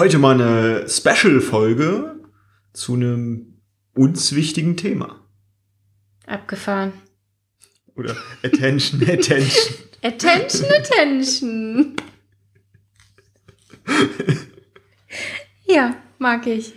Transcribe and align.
Heute 0.00 0.18
mal 0.18 0.40
eine 0.40 0.88
Special-Folge 0.88 2.20
zu 2.72 2.94
einem 2.94 3.60
uns 3.94 4.34
wichtigen 4.34 4.78
Thema. 4.78 5.20
Abgefahren. 6.26 6.94
Oder 7.96 8.16
Attention, 8.42 9.02
Attention. 9.06 9.74
Attention, 10.02 10.70
Attention. 10.72 11.96
ja, 15.66 15.94
mag 16.18 16.46
ich. 16.46 16.72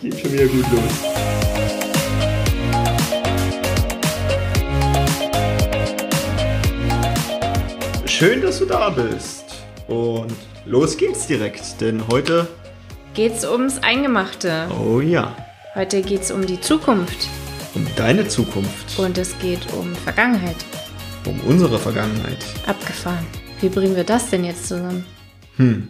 Geht 0.00 0.20
schon 0.20 0.32
wieder 0.32 0.46
gut 0.46 0.64
los. 0.70 0.92
Schön, 8.06 8.40
dass 8.40 8.60
du 8.60 8.66
da 8.66 8.88
bist. 8.88 9.46
Und 9.88 10.36
los 10.64 10.96
geht's 10.96 11.26
direkt, 11.26 11.80
denn 11.80 12.06
heute, 12.08 12.48
Geht's 13.14 13.44
ums 13.44 13.78
Eingemachte. 13.82 14.68
oh 14.70 15.00
ja, 15.00 15.36
Heute 15.74 16.02
geht's 16.02 16.30
um 16.30 16.46
die 16.46 16.60
Zukunft. 16.60 17.28
um 17.74 17.86
deine 17.96 18.26
Zukunft, 18.28 18.98
Und 18.98 19.18
es 19.18 19.38
geht 19.38 19.72
um 19.74 19.94
Vergangenheit. 19.94 20.56
um 21.26 21.38
unsere 21.40 21.78
Vergangenheit. 21.78 22.38
Abgefahren. 22.66 23.26
Wie 23.60 23.68
bringen 23.68 23.96
wir 23.96 24.04
das 24.04 24.30
denn 24.30 24.44
jetzt 24.44 24.66
zusammen? 24.68 25.04
Hm. 25.56 25.88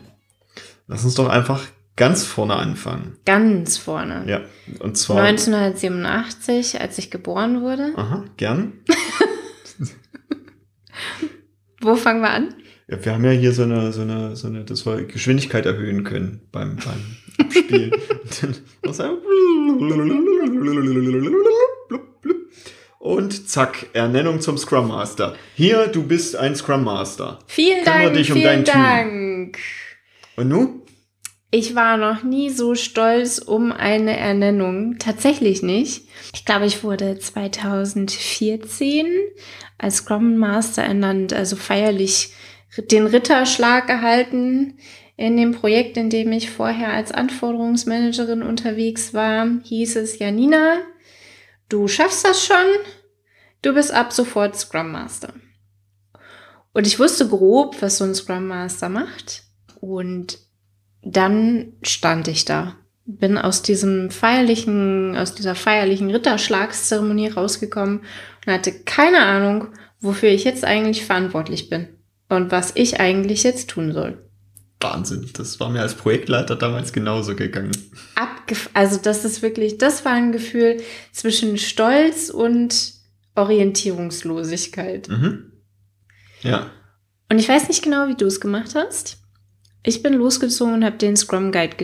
Lass 0.89 1.05
uns 1.05 1.15
doch 1.15 1.29
einfach 1.29 1.63
ganz 1.97 2.25
vorne 2.25 2.57
anfangen. 2.57 3.17
Ganz 3.25 3.79
vorne. 3.79 4.25
Ja, 4.27 4.41
und 4.81 4.97
zwar. 4.99 5.23
1987, 5.23 6.81
als 6.81 6.99
ich 6.99 7.11
geboren 7.11 7.63
wurde. 7.63 7.93
Aha, 7.97 8.25
gern. 8.37 8.73
Wo 11.81 11.95
fangen 11.97 12.21
wir 12.21 12.31
an? 12.31 12.55
Ja, 12.89 13.05
wir 13.05 13.13
haben 13.13 13.25
ja 13.25 13.31
hier 13.31 13.53
so 13.53 13.63
eine, 13.63 13.93
so 13.93 14.03
eine, 14.03 14.35
so 14.37 14.49
eine, 14.49 14.65
dass 14.65 14.85
wir 14.85 15.05
Geschwindigkeit 15.05 15.67
erhöhen 15.67 16.05
können 16.05 16.41
beim, 16.51 16.77
beim 16.77 17.17
Abspielen. 17.39 17.93
Und 22.99 23.49
zack, 23.49 23.87
Ernennung 23.95 24.41
zum 24.41 24.57
Scrum 24.57 24.89
Master. 24.89 25.35
Hier, 25.55 25.89
du 25.89 26.05
bist 26.05 26.37
ein 26.37 26.55
Scrum 26.55 26.85
Master. 26.85 27.41
Vielen 27.47 27.83
Kümmere 27.83 28.03
Dank, 28.05 28.15
dich 28.15 28.31
um 28.31 28.39
vielen 28.39 28.65
dein 28.65 28.65
Team. 28.65 28.75
Dank. 28.75 29.59
Und 30.37 30.49
nu? 30.49 30.83
Ich 31.51 31.75
war 31.75 31.97
noch 31.97 32.23
nie 32.23 32.49
so 32.51 32.75
stolz 32.75 33.39
um 33.39 33.73
eine 33.73 34.17
Ernennung. 34.17 34.99
Tatsächlich 34.99 35.63
nicht. 35.63 36.07
Ich 36.33 36.45
glaube, 36.45 36.67
ich 36.67 36.83
wurde 36.83 37.19
2014 37.19 39.07
als 39.79 39.97
Scrum 39.97 40.37
Master 40.37 40.83
ernannt, 40.83 41.33
also 41.33 41.57
feierlich 41.57 42.33
den 42.77 43.07
Ritterschlag 43.07 43.89
erhalten. 43.89 44.79
In 45.17 45.37
dem 45.37 45.53
Projekt, 45.53 45.97
in 45.97 46.11
dem 46.11 46.33
ich 46.33 46.51
vorher 46.51 46.93
als 46.93 47.13
Anforderungsmanagerin 47.13 48.43
unterwegs 48.43 49.13
war, 49.13 49.47
hieß 49.63 49.97
es, 49.97 50.19
Janina, 50.19 50.79
du 51.69 51.87
schaffst 51.87 52.25
das 52.25 52.45
schon. 52.45 52.57
Du 53.61 53.75
bist 53.75 53.93
ab 53.93 54.13
sofort 54.13 54.57
Scrum 54.57 54.91
Master. 54.91 55.35
Und 56.73 56.87
ich 56.87 56.99
wusste 56.99 57.29
grob, 57.29 57.81
was 57.81 57.99
so 57.99 58.05
ein 58.05 58.15
Scrum 58.15 58.49
Master 58.49 58.89
macht. 58.89 59.43
Und 59.81 60.39
dann 61.03 61.75
stand 61.83 62.27
ich 62.29 62.45
da. 62.45 62.77
Bin 63.05 63.37
aus 63.37 63.63
diesem 63.63 64.11
feierlichen, 64.11 65.17
aus 65.17 65.35
dieser 65.35 65.55
feierlichen 65.55 66.11
Ritterschlagszeremonie 66.11 67.29
rausgekommen 67.29 68.01
und 68.47 68.53
hatte 68.53 68.73
keine 68.73 69.19
Ahnung, 69.19 69.69
wofür 70.01 70.31
ich 70.31 70.45
jetzt 70.45 70.65
eigentlich 70.65 71.05
verantwortlich 71.05 71.69
bin 71.69 71.89
und 72.37 72.51
was 72.51 72.73
ich 72.75 73.01
eigentlich 73.01 73.43
jetzt 73.43 73.71
tun 73.71 73.93
soll. 73.93 74.19
Wahnsinn. 74.81 75.31
Das 75.35 75.61
war 75.61 75.71
mir 75.71 75.81
als 75.81 75.95
Projektleiter 75.95 76.57
damals 76.57 76.93
genauso 76.93 77.37
gegangen. 77.37 77.73
Abgef 78.17 78.69
also 78.75 78.99
das 79.01 79.25
ist 79.25 79.43
wirklich, 79.43 79.79
das 79.79 80.05
war 80.05 80.13
ein 80.13 80.33
Gefühl 80.33 80.79
zwischen 81.13 81.57
Stolz 81.57 82.31
und 82.31 82.95
Orientierungslosigkeit. 83.35 85.09
Mhm. 85.09 85.53
Ja. 86.43 86.71
Und 87.31 87.39
ich 87.39 87.49
weiß 87.49 87.69
nicht 87.69 87.83
genau, 87.83 88.09
wie 88.09 88.17
du 88.17 88.27
es 88.27 88.41
gemacht 88.41 88.75
hast. 88.75 89.19
Ich 89.85 90.03
bin 90.03 90.15
losgezogen 90.15 90.75
und 90.75 90.85
habe 90.85 90.97
den 90.97 91.17
Scrum 91.17 91.51
Guide 91.51 91.77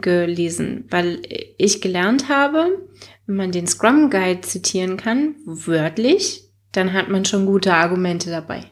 gelesen, 0.00 0.84
weil 0.90 1.20
ich 1.58 1.82
gelernt 1.82 2.28
habe, 2.28 2.86
wenn 3.26 3.36
man 3.36 3.52
den 3.52 3.66
Scrum 3.66 4.08
Guide 4.08 4.42
zitieren 4.42 4.96
kann, 4.96 5.36
wörtlich, 5.44 6.50
dann 6.72 6.92
hat 6.92 7.08
man 7.08 7.24
schon 7.24 7.44
gute 7.46 7.74
Argumente 7.74 8.30
dabei. 8.30 8.70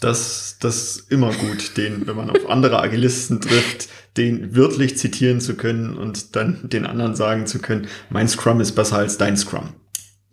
Das, 0.00 0.56
das 0.60 0.96
immer 1.10 1.32
gut, 1.32 1.76
den, 1.76 2.06
wenn 2.06 2.16
man 2.16 2.30
auf 2.30 2.48
andere 2.48 2.80
Agilisten 2.80 3.40
trifft, 3.40 3.88
den 4.16 4.56
wörtlich 4.56 4.96
zitieren 4.96 5.40
zu 5.40 5.56
können 5.56 5.96
und 5.96 6.34
dann 6.36 6.68
den 6.70 6.86
anderen 6.86 7.14
sagen 7.14 7.46
zu 7.46 7.58
können, 7.58 7.86
mein 8.08 8.28
Scrum 8.28 8.60
ist 8.60 8.72
besser 8.72 8.96
als 8.96 9.18
dein 9.18 9.36
Scrum. 9.36 9.74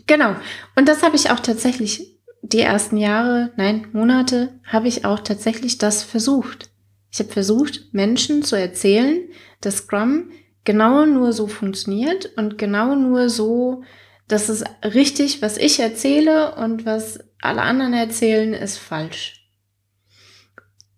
Genau. 0.07 0.35
Und 0.75 0.87
das 0.87 1.03
habe 1.03 1.15
ich 1.15 1.29
auch 1.29 1.39
tatsächlich 1.41 2.17
die 2.41 2.61
ersten 2.61 2.97
Jahre, 2.97 3.51
nein, 3.57 3.87
Monate, 3.91 4.59
habe 4.63 4.87
ich 4.87 5.05
auch 5.05 5.19
tatsächlich 5.19 5.77
das 5.77 6.03
versucht. 6.03 6.69
Ich 7.11 7.19
habe 7.19 7.31
versucht, 7.31 7.93
Menschen 7.93 8.43
zu 8.43 8.55
erzählen, 8.55 9.19
dass 9.61 9.77
Scrum 9.77 10.31
genau 10.63 11.05
nur 11.05 11.33
so 11.33 11.47
funktioniert 11.47 12.31
und 12.37 12.57
genau 12.57 12.95
nur 12.95 13.29
so, 13.29 13.83
dass 14.27 14.49
es 14.49 14.63
richtig, 14.83 15.41
was 15.41 15.57
ich 15.57 15.79
erzähle 15.79 16.55
und 16.55 16.85
was 16.85 17.19
alle 17.41 17.61
anderen 17.61 17.93
erzählen, 17.93 18.53
ist 18.53 18.77
falsch. 18.77 19.36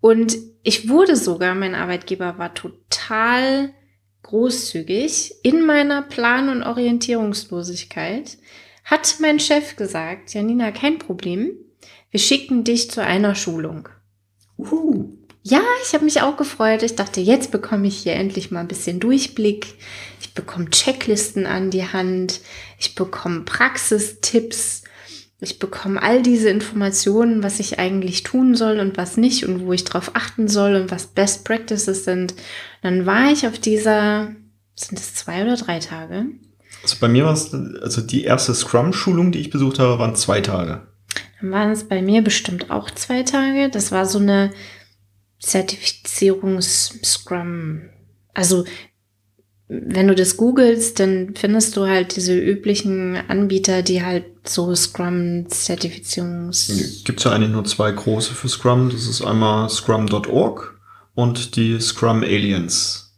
Und 0.02 0.38
ich 0.64 0.90
wurde 0.90 1.16
sogar, 1.16 1.56
mein 1.56 1.76
Arbeitgeber 1.76 2.38
war 2.38 2.54
total 2.54 3.74
großzügig 4.24 5.36
in 5.44 5.66
meiner 5.66 6.02
Plan- 6.02 6.50
und 6.50 6.64
Orientierungslosigkeit 6.64 8.38
hat 8.84 9.18
mein 9.20 9.40
Chef 9.40 9.76
gesagt, 9.76 10.34
Janina, 10.34 10.72
kein 10.72 10.98
Problem, 10.98 11.52
wir 12.12 12.20
schicken 12.20 12.64
dich 12.64 12.90
zu 12.90 13.04
einer 13.04 13.36
Schulung. 13.36 13.88
Uhu. 14.58 15.16
Ja, 15.44 15.62
ich 15.86 15.94
habe 15.94 16.06
mich 16.06 16.22
auch 16.22 16.38
gefreut. 16.38 16.84
Ich 16.84 16.96
dachte, 16.96 17.22
jetzt 17.22 17.52
bekomme 17.52 17.88
ich 17.88 18.00
hier 18.00 18.14
endlich 18.14 18.52
mal 18.52 18.60
ein 18.60 18.68
bisschen 18.68 19.00
Durchblick. 19.00 19.76
Ich 20.20 20.34
bekomme 20.34 20.70
Checklisten 20.70 21.46
an 21.46 21.70
die 21.70 21.86
Hand. 21.86 22.42
Ich 22.78 22.96
bekomme 22.96 23.42
Praxistipps. 23.42 24.84
Ich 25.42 25.58
bekomme 25.58 26.04
all 26.04 26.22
diese 26.22 26.50
Informationen, 26.50 27.44
was 27.44 27.62
ich 27.62 27.80
eigentlich 27.80 28.24
tun 28.24 28.56
soll 28.56 28.80
und 28.80 28.98
was 28.98 29.16
nicht 29.16 29.46
und 29.46 29.62
wo 29.62 29.72
ich 29.72 29.86
drauf 29.86 30.12
achten 30.14 30.50
soll 30.50 30.76
und 30.76 30.92
was 30.92 31.08
Best 31.08 31.46
Practices 31.46 32.04
sind. 32.04 32.34
Dann 32.82 33.06
war 33.06 33.32
ich 33.32 33.48
auf 33.48 33.58
dieser, 33.58 34.36
sind 34.76 35.00
es 35.00 35.16
zwei 35.16 35.44
oder 35.44 35.56
drei 35.56 35.80
Tage? 35.80 36.26
Also 36.84 36.98
bei 37.00 37.08
mir 37.08 37.24
war 37.26 37.34
es, 37.34 37.54
also 37.54 38.02
die 38.02 38.26
erste 38.26 38.54
Scrum-Schulung, 38.54 39.32
die 39.32 39.40
ich 39.40 39.50
besucht 39.50 39.80
habe, 39.80 39.98
waren 39.98 40.16
zwei 40.16 40.42
Tage. 40.42 40.86
Dann 41.40 41.52
waren 41.52 41.72
es 41.72 41.86
bei 41.86 42.02
mir 42.02 42.22
bestimmt 42.22 42.70
auch 42.70 42.92
zwei 42.92 43.24
Tage. 43.24 43.70
Das 43.70 43.94
war 43.94 44.06
so 44.06 44.20
eine 44.20 44.52
Zertifizierungs-Scrum. 45.40 47.84
Also, 48.34 48.66
wenn 49.70 50.08
du 50.08 50.16
das 50.16 50.36
googelst, 50.36 51.00
dann 51.00 51.36
findest 51.36 51.78
du 51.78 51.86
halt 51.86 52.16
diese 52.16 52.36
üblichen 52.36 53.16
Anbieter, 53.28 53.84
die 53.84 54.04
halt 54.04 54.26
so 54.44 54.74
Scrum-Zertifizierungs... 54.74 57.04
Gibt 57.06 57.20
es 57.20 57.26
ja 57.26 57.32
eigentlich 57.32 57.52
nur 57.52 57.66
zwei 57.66 57.92
große 57.92 58.34
für 58.34 58.50
Scrum. 58.50 58.90
Das 58.90 59.08
ist 59.08 59.22
einmal 59.22 59.70
scrum.org 59.70 60.76
und 61.14 61.56
die 61.56 61.80
Scrum 61.80 62.24
Aliens. 62.24 63.16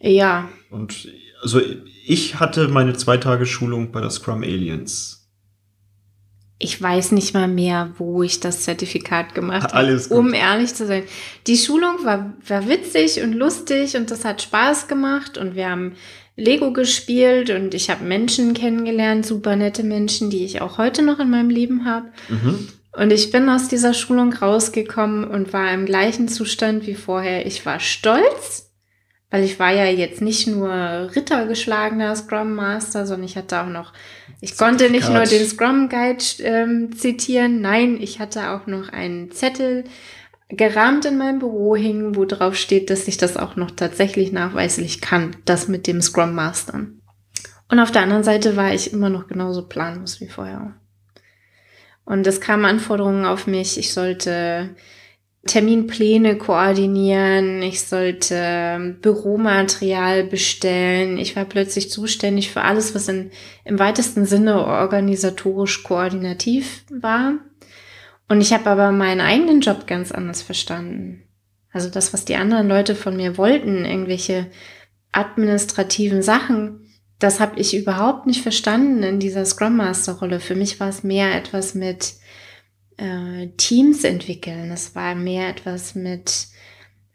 Ja, 0.00 0.48
Und 0.70 1.08
also 1.42 1.60
ich 2.06 2.38
hatte 2.38 2.68
meine 2.68 2.92
zwei 2.94 3.16
Tage 3.16 3.44
Schulung 3.44 3.90
bei 3.90 4.00
der 4.00 4.10
Scrum 4.10 4.44
Aliens. 4.44 5.19
Ich 6.62 6.80
weiß 6.80 7.12
nicht 7.12 7.32
mal 7.32 7.48
mehr, 7.48 7.94
wo 7.96 8.22
ich 8.22 8.38
das 8.38 8.62
Zertifikat 8.62 9.34
gemacht 9.34 9.72
habe. 9.72 9.78
Um 10.14 10.34
ehrlich 10.34 10.74
zu 10.74 10.86
sein. 10.86 11.04
Die 11.46 11.56
Schulung 11.56 12.04
war, 12.04 12.34
war 12.46 12.68
witzig 12.68 13.22
und 13.22 13.32
lustig 13.32 13.96
und 13.96 14.10
das 14.10 14.26
hat 14.26 14.42
Spaß 14.42 14.86
gemacht 14.86 15.38
und 15.38 15.56
wir 15.56 15.70
haben 15.70 15.94
Lego 16.36 16.72
gespielt 16.72 17.48
und 17.48 17.72
ich 17.72 17.88
habe 17.88 18.04
Menschen 18.04 18.52
kennengelernt, 18.52 19.24
super 19.24 19.56
nette 19.56 19.82
Menschen, 19.82 20.28
die 20.28 20.44
ich 20.44 20.60
auch 20.60 20.76
heute 20.76 21.02
noch 21.02 21.18
in 21.18 21.30
meinem 21.30 21.48
Leben 21.48 21.86
habe. 21.86 22.08
Mhm. 22.28 22.68
Und 22.92 23.10
ich 23.10 23.30
bin 23.30 23.48
aus 23.48 23.68
dieser 23.68 23.94
Schulung 23.94 24.32
rausgekommen 24.34 25.24
und 25.24 25.54
war 25.54 25.72
im 25.72 25.86
gleichen 25.86 26.28
Zustand 26.28 26.86
wie 26.86 26.94
vorher. 26.94 27.46
Ich 27.46 27.64
war 27.64 27.80
stolz, 27.80 28.69
weil 29.30 29.44
ich 29.44 29.58
war 29.58 29.72
ja 29.72 29.86
jetzt 29.86 30.20
nicht 30.20 30.46
nur 30.46 30.70
rittergeschlagener 31.14 32.14
Scrum 32.16 32.54
Master, 32.54 33.06
sondern 33.06 33.26
ich 33.26 33.36
hatte 33.36 33.60
auch 33.60 33.68
noch, 33.68 33.92
ich 34.40 34.56
konnte 34.56 34.90
nicht 34.90 35.08
nur 35.08 35.22
den 35.22 35.46
Scrum 35.46 35.88
Guide 35.88 36.24
ähm, 36.40 36.96
zitieren, 36.96 37.60
nein, 37.60 37.98
ich 38.00 38.18
hatte 38.18 38.50
auch 38.50 38.66
noch 38.66 38.88
einen 38.88 39.30
Zettel 39.30 39.84
gerahmt 40.48 41.04
in 41.04 41.16
meinem 41.16 41.38
Büro 41.38 41.76
hingen, 41.76 42.16
wo 42.16 42.24
drauf 42.24 42.56
steht, 42.56 42.90
dass 42.90 43.06
ich 43.06 43.16
das 43.16 43.36
auch 43.36 43.54
noch 43.54 43.70
tatsächlich 43.70 44.32
nachweislich 44.32 45.00
kann, 45.00 45.36
das 45.44 45.68
mit 45.68 45.86
dem 45.86 46.02
Scrum 46.02 46.34
Mastern. 46.34 47.00
Und 47.68 47.78
auf 47.78 47.92
der 47.92 48.02
anderen 48.02 48.24
Seite 48.24 48.56
war 48.56 48.74
ich 48.74 48.92
immer 48.92 49.10
noch 49.10 49.28
genauso 49.28 49.68
planlos 49.68 50.20
wie 50.20 50.26
vorher. 50.26 50.74
Und 52.04 52.26
es 52.26 52.40
kamen 52.40 52.64
Anforderungen 52.64 53.24
auf 53.24 53.46
mich, 53.46 53.78
ich 53.78 53.92
sollte 53.92 54.70
Terminpläne 55.46 56.36
koordinieren, 56.36 57.62
ich 57.62 57.82
sollte 57.82 58.34
ähm, 58.36 59.00
Büromaterial 59.00 60.24
bestellen. 60.24 61.16
Ich 61.16 61.34
war 61.34 61.46
plötzlich 61.46 61.90
zuständig 61.90 62.50
für 62.50 62.60
alles, 62.60 62.94
was 62.94 63.08
in, 63.08 63.30
im 63.64 63.78
weitesten 63.78 64.26
Sinne 64.26 64.66
organisatorisch 64.66 65.82
koordinativ 65.82 66.84
war. 66.90 67.38
Und 68.28 68.42
ich 68.42 68.52
habe 68.52 68.68
aber 68.68 68.92
meinen 68.92 69.22
eigenen 69.22 69.60
Job 69.60 69.86
ganz 69.86 70.12
anders 70.12 70.42
verstanden. 70.42 71.22
Also 71.72 71.88
das, 71.88 72.12
was 72.12 72.26
die 72.26 72.36
anderen 72.36 72.68
Leute 72.68 72.94
von 72.94 73.16
mir 73.16 73.38
wollten, 73.38 73.86
irgendwelche 73.86 74.46
administrativen 75.10 76.22
Sachen, 76.22 76.86
das 77.18 77.40
habe 77.40 77.58
ich 77.58 77.76
überhaupt 77.76 78.26
nicht 78.26 78.42
verstanden 78.42 79.02
in 79.02 79.20
dieser 79.20 79.44
Scrum 79.46 79.76
Master 79.76 80.14
Rolle. 80.14 80.38
Für 80.38 80.54
mich 80.54 80.80
war 80.80 80.88
es 80.88 81.02
mehr 81.02 81.34
etwas 81.34 81.74
mit 81.74 82.14
äh, 83.00 83.48
Teams 83.56 84.04
entwickeln. 84.04 84.70
Es 84.70 84.94
war 84.94 85.14
mehr 85.14 85.48
etwas 85.48 85.94
mit 85.94 86.48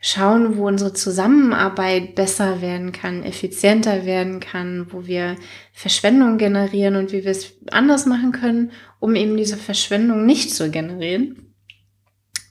schauen, 0.01 0.57
wo 0.57 0.67
unsere 0.67 0.93
Zusammenarbeit 0.93 2.15
besser 2.15 2.61
werden 2.61 2.91
kann, 2.91 3.23
effizienter 3.23 4.05
werden 4.05 4.39
kann, 4.39 4.87
wo 4.91 5.07
wir 5.07 5.35
Verschwendung 5.73 6.37
generieren 6.37 6.95
und 6.95 7.11
wie 7.11 7.23
wir 7.23 7.31
es 7.31 7.53
anders 7.71 8.05
machen 8.05 8.31
können, 8.31 8.71
um 8.99 9.15
eben 9.15 9.37
diese 9.37 9.57
Verschwendung 9.57 10.25
nicht 10.25 10.53
zu 10.53 10.69
generieren. 10.69 11.53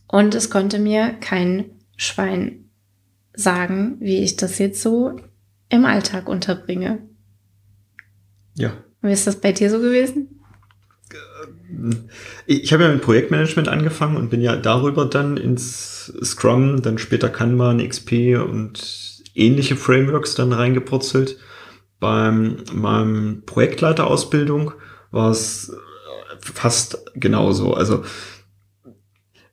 Und 0.08 0.34
es 0.34 0.50
konnte 0.50 0.78
mir 0.78 1.10
kein 1.20 1.70
Schwein 1.96 2.70
sagen, 3.34 3.96
wie 4.00 4.18
ich 4.18 4.36
das 4.36 4.58
jetzt 4.58 4.82
so 4.82 5.16
im 5.68 5.84
Alltag 5.84 6.28
unterbringe. 6.28 7.08
Ja. 8.56 8.72
Wie 9.00 9.12
ist 9.12 9.26
das 9.26 9.40
bei 9.40 9.52
dir 9.52 9.70
so 9.70 9.78
gewesen? 9.80 10.33
Ich 12.46 12.72
habe 12.72 12.84
ja 12.84 12.92
mit 12.92 13.02
Projektmanagement 13.02 13.68
angefangen 13.68 14.16
und 14.16 14.30
bin 14.30 14.40
ja 14.40 14.56
darüber 14.56 15.06
dann 15.06 15.36
ins 15.36 16.12
Scrum, 16.22 16.82
dann 16.82 16.98
später 16.98 17.28
Kanban, 17.28 17.86
XP 17.86 18.36
und 18.38 19.22
ähnliche 19.34 19.76
Frameworks 19.76 20.34
dann 20.34 20.52
reingepurzelt. 20.52 21.38
Beim 22.00 22.58
meinem 22.72 23.42
Projektleiterausbildung 23.46 24.72
war 25.10 25.30
es 25.30 25.74
fast 26.40 26.98
genauso. 27.14 27.74
Also 27.74 28.04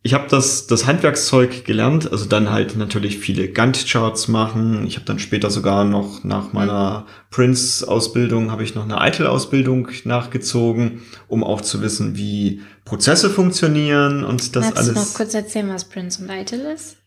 ich 0.03 0.15
habe 0.15 0.27
das, 0.27 0.65
das 0.65 0.87
Handwerkszeug 0.87 1.63
gelernt, 1.63 2.11
also 2.11 2.25
dann 2.25 2.49
halt 2.49 2.75
natürlich 2.75 3.19
viele 3.19 3.49
Gantt-Charts 3.49 4.27
machen. 4.29 4.87
Ich 4.87 4.95
habe 4.95 5.05
dann 5.05 5.19
später 5.19 5.51
sogar 5.51 5.85
noch 5.85 6.23
nach 6.23 6.53
meiner 6.53 7.05
Prince-Ausbildung 7.29 8.49
habe 8.49 8.63
ich 8.63 8.73
noch 8.73 8.83
eine 8.83 8.97
ITIL-Ausbildung 9.07 9.89
nachgezogen, 10.05 11.03
um 11.27 11.43
auch 11.43 11.61
zu 11.61 11.83
wissen, 11.83 12.17
wie 12.17 12.61
Prozesse 12.83 13.29
funktionieren 13.29 14.23
und 14.23 14.55
das 14.55 14.65
Magst 14.65 14.77
alles. 14.77 14.93
Du 14.93 14.99
noch 14.99 15.13
kurz 15.13 15.33
erzählen, 15.35 15.69
was 15.69 15.87
Prince 15.87 16.23
und 16.23 16.31
ITIL 16.31 16.61
ist? 16.61 16.97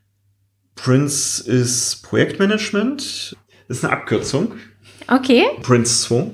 Prince 0.77 1.43
ist 1.43 2.03
Projektmanagement, 2.05 3.37
ist 3.69 3.85
eine 3.85 3.93
Abkürzung. 3.93 4.53
Okay. 5.09 5.45
Prince 5.63 6.07
2. 6.07 6.31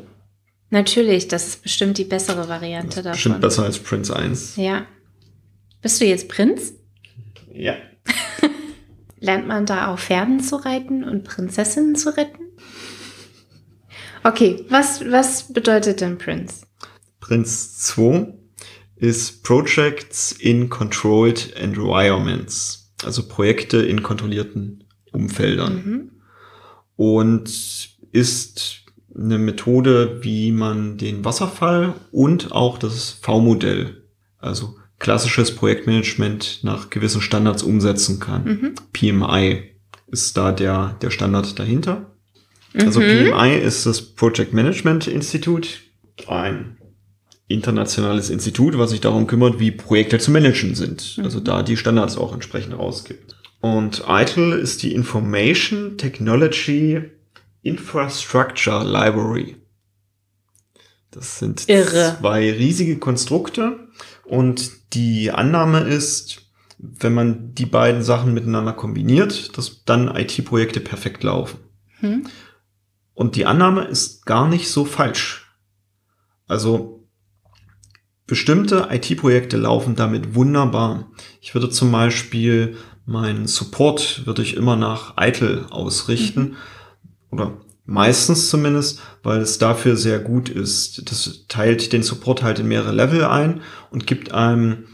Natürlich, 0.68 1.26
das 1.26 1.48
ist 1.48 1.62
bestimmt 1.62 1.96
die 1.96 2.04
bessere 2.04 2.48
Variante 2.48 2.96
davon. 2.96 3.12
Bestimmt 3.12 3.40
besser 3.40 3.64
als 3.64 3.78
Prince 3.78 4.14
1. 4.14 4.56
Ja. 4.56 4.86
Bist 5.82 6.00
du 6.00 6.04
jetzt 6.04 6.28
Prinz? 6.28 6.74
Ja. 7.52 7.76
Lernt 9.20 9.46
man 9.46 9.66
da 9.66 9.88
auch 9.88 9.98
Pferden 9.98 10.40
zu 10.40 10.56
reiten 10.56 11.04
und 11.04 11.24
Prinzessinnen 11.24 11.94
zu 11.94 12.16
retten? 12.16 12.44
Okay, 14.22 14.64
was, 14.68 15.00
was 15.10 15.52
bedeutet 15.52 16.00
denn 16.00 16.18
Prince? 16.18 16.66
Prince 17.20 17.78
2 17.78 18.34
ist 18.96 19.42
Projects 19.42 20.32
in 20.32 20.68
Controlled 20.68 21.56
Environments, 21.56 22.92
also 23.02 23.26
Projekte 23.26 23.78
in 23.78 24.02
kontrollierten 24.02 24.84
Umfeldern. 25.12 25.74
Mhm. 25.74 26.10
Und 26.96 27.98
ist 28.12 28.84
eine 29.14 29.38
Methode, 29.38 30.22
wie 30.22 30.52
man 30.52 30.98
den 30.98 31.24
Wasserfall 31.24 31.94
und 32.12 32.52
auch 32.52 32.78
das 32.78 33.10
V-Modell, 33.10 34.04
also 34.38 34.76
klassisches 35.00 35.56
Projektmanagement 35.56 36.60
nach 36.62 36.90
gewissen 36.90 37.20
Standards 37.20 37.64
umsetzen 37.64 38.20
kann. 38.20 38.44
Mhm. 38.44 38.74
PMI 38.92 39.62
ist 40.06 40.36
da 40.36 40.52
der, 40.52 40.96
der 41.02 41.10
Standard 41.10 41.58
dahinter. 41.58 42.12
Also 42.74 43.00
mhm. 43.00 43.06
Also 43.06 43.32
PMI 43.32 43.58
ist 43.58 43.86
das 43.86 44.00
Project 44.02 44.52
Management 44.52 45.08
Institute, 45.08 45.68
ein 46.28 46.76
internationales 47.48 48.30
Institut, 48.30 48.78
was 48.78 48.90
sich 48.90 49.00
darum 49.00 49.26
kümmert, 49.26 49.58
wie 49.58 49.72
Projekte 49.72 50.18
zu 50.18 50.30
managen 50.30 50.76
sind. 50.76 51.16
Mhm. 51.16 51.24
Also 51.24 51.40
da 51.40 51.62
die 51.62 51.76
Standards 51.76 52.16
auch 52.16 52.32
entsprechend 52.32 52.78
rausgibt. 52.78 53.36
Und 53.60 54.04
ITIL 54.06 54.52
ist 54.52 54.82
die 54.82 54.94
Information 54.94 55.98
Technology 55.98 57.02
Infrastructure 57.62 58.84
Library. 58.84 59.56
Das 61.10 61.38
sind 61.40 61.68
Irre. 61.68 62.16
zwei 62.20 62.52
riesige 62.52 62.98
Konstrukte 62.98 63.88
und 64.30 64.94
die 64.94 65.32
Annahme 65.32 65.80
ist, 65.80 66.52
wenn 66.78 67.14
man 67.14 67.52
die 67.52 67.66
beiden 67.66 68.04
Sachen 68.04 68.32
miteinander 68.32 68.72
kombiniert, 68.72 69.58
dass 69.58 69.84
dann 69.84 70.14
IT-Projekte 70.14 70.78
perfekt 70.78 71.24
laufen. 71.24 71.58
Hm. 71.98 72.28
Und 73.12 73.34
die 73.34 73.44
Annahme 73.44 73.82
ist 73.86 74.24
gar 74.26 74.46
nicht 74.46 74.70
so 74.70 74.84
falsch. 74.84 75.52
Also 76.46 77.08
bestimmte 78.28 78.86
IT-Projekte 78.92 79.56
laufen 79.56 79.96
damit 79.96 80.36
wunderbar. 80.36 81.10
Ich 81.40 81.52
würde 81.54 81.68
zum 81.68 81.90
Beispiel 81.90 82.76
meinen 83.06 83.48
Support 83.48 84.26
würde 84.26 84.42
ich 84.42 84.54
immer 84.54 84.76
nach 84.76 85.14
ITIL 85.20 85.66
ausrichten. 85.70 86.40
Mhm. 86.40 86.56
Oder 87.32 87.60
Meistens 87.90 88.48
zumindest, 88.48 89.02
weil 89.24 89.40
es 89.40 89.58
dafür 89.58 89.96
sehr 89.96 90.20
gut 90.20 90.48
ist. 90.48 91.10
Das 91.10 91.46
teilt 91.48 91.92
den 91.92 92.04
Support 92.04 92.40
halt 92.40 92.60
in 92.60 92.68
mehrere 92.68 92.92
Level 92.92 93.24
ein 93.24 93.62
und 93.90 94.06
gibt 94.06 94.30
einem 94.30 94.84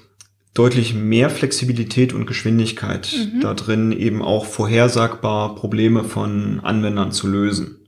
deutlich 0.54 0.94
mehr 0.94 1.28
Flexibilität 1.28 2.14
und 2.14 2.24
Geschwindigkeit 2.24 3.14
mhm. 3.14 3.42
da 3.42 3.52
drin, 3.52 3.92
eben 3.92 4.22
auch 4.22 4.46
vorhersagbar 4.46 5.56
Probleme 5.56 6.04
von 6.04 6.60
Anwendern 6.60 7.12
zu 7.12 7.28
lösen. 7.28 7.86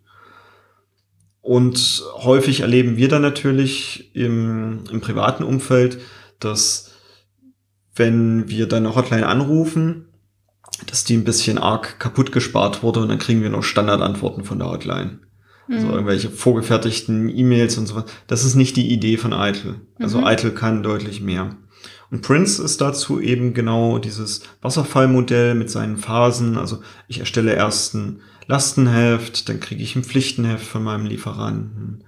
Und 1.41 2.03
häufig 2.17 2.61
erleben 2.61 2.99
wir 2.99 3.09
dann 3.09 3.23
natürlich 3.23 4.15
im, 4.15 4.85
im 4.93 5.01
privaten 5.01 5.43
Umfeld, 5.43 6.01
dass 6.39 6.91
wenn 7.95 8.51
wir 8.51 8.69
dann 8.69 8.85
eine 8.85 8.95
Hotline 8.95 9.27
anrufen, 9.27 10.08
dass 10.87 11.05
die 11.05 11.17
ein 11.17 11.25
bisschen 11.25 11.59
arg 11.59 11.99
kaputt 11.99 12.33
gespart 12.33 12.83
wurde 12.83 13.01
und 13.01 13.09
dann 13.09 13.19
kriegen 13.19 13.43
wir 13.43 13.51
noch 13.51 13.63
Standardantworten 13.63 14.45
von 14.45 14.59
der 14.59 14.71
Hotline. 14.71 15.21
Also 15.69 15.69
mhm. 15.69 15.77
Also 15.77 15.89
irgendwelche 15.91 16.31
vorgefertigten 16.31 17.29
E-Mails 17.29 17.79
und 17.79 17.87
so 17.87 17.97
was. 17.97 18.05
Das 18.27 18.45
ist 18.45 18.55
nicht 18.55 18.77
die 18.77 18.93
Idee 18.93 19.17
von 19.17 19.33
ITIL. 19.33 19.81
Also 19.99 20.21
mhm. 20.21 20.27
ITIL 20.27 20.51
kann 20.53 20.83
deutlich 20.83 21.21
mehr. 21.21 21.57
Und 22.11 22.23
Prince 22.23 22.63
ist 22.63 22.81
dazu 22.81 23.21
eben 23.21 23.53
genau 23.53 23.99
dieses 23.99 24.43
Wasserfallmodell 24.63 25.55
mit 25.55 25.71
seinen 25.71 25.99
Phasen. 25.99 26.57
Also 26.57 26.81
ich 27.07 27.21
erstelle 27.21 27.53
erst 27.53 27.95
ein 27.95 28.21
Lastenheft, 28.47 29.49
dann 29.49 29.61
kriege 29.61 29.83
ich 29.83 29.95
ein 29.95 30.05
Pflichtenheft 30.05 30.67
von 30.67 30.83
meinem 30.83 31.05
Lieferanten. 31.05 32.05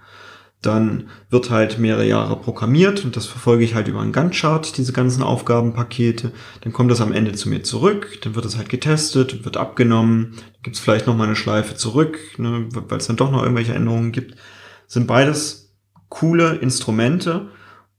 Dann 0.63 1.09
wird 1.31 1.51
halt 1.51 1.79
mehrere 1.79 2.07
Jahre 2.07 2.37
programmiert 2.37 3.05
und 3.05 3.17
das 3.17 3.27
verfolge 3.27 3.65
ich 3.65 3.75
halt 3.75 3.89
über 3.89 4.01
einen 4.01 4.13
Gantt-Chart, 4.13 4.77
diese 4.77 4.93
ganzen 4.93 5.23
Aufgabenpakete. 5.23 6.33
Dann 6.61 6.73
kommt 6.73 6.91
das 6.91 7.01
am 7.01 7.13
Ende 7.13 7.33
zu 7.33 7.49
mir 7.49 7.63
zurück, 7.63 8.19
dann 8.23 8.35
wird 8.35 8.45
es 8.45 8.59
halt 8.59 8.69
getestet, 8.69 9.45
wird 9.45 9.57
abgenommen, 9.57 10.35
gibt 10.63 10.77
es 10.77 10.83
vielleicht 10.83 11.07
noch 11.07 11.17
mal 11.17 11.25
eine 11.25 11.37
Schleife 11.37 11.77
zurück, 11.77 12.19
ne, 12.37 12.69
weil 12.71 12.99
es 12.99 13.07
dann 13.07 13.17
doch 13.17 13.31
noch 13.31 13.43
irgendwelche 13.43 13.75
Änderungen 13.75 14.13
gibt. 14.13 14.33
Das 14.33 14.95
sind 14.95 15.07
beides 15.07 15.73
coole 16.11 16.57
Instrumente, 16.57 17.49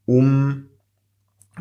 um 0.05 0.65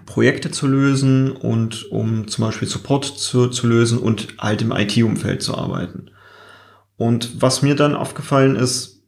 Projekte 0.04 0.50
zu 0.50 0.66
lösen 0.66 1.33
und 1.33 1.90
um 1.90 2.28
zum 2.28 2.45
Beispiel 2.45 2.69
Support 2.69 3.04
zu, 3.04 3.49
zu 3.49 3.66
lösen 3.66 3.99
und 3.99 4.35
halt 4.38 4.62
im 4.62 4.73
IT-Umfeld 4.73 5.42
zu 5.42 5.57
arbeiten. 5.57 6.11
Und 6.97 7.40
was 7.40 7.62
mir 7.62 7.75
dann 7.75 7.95
aufgefallen 7.95 8.57
ist, 8.57 9.00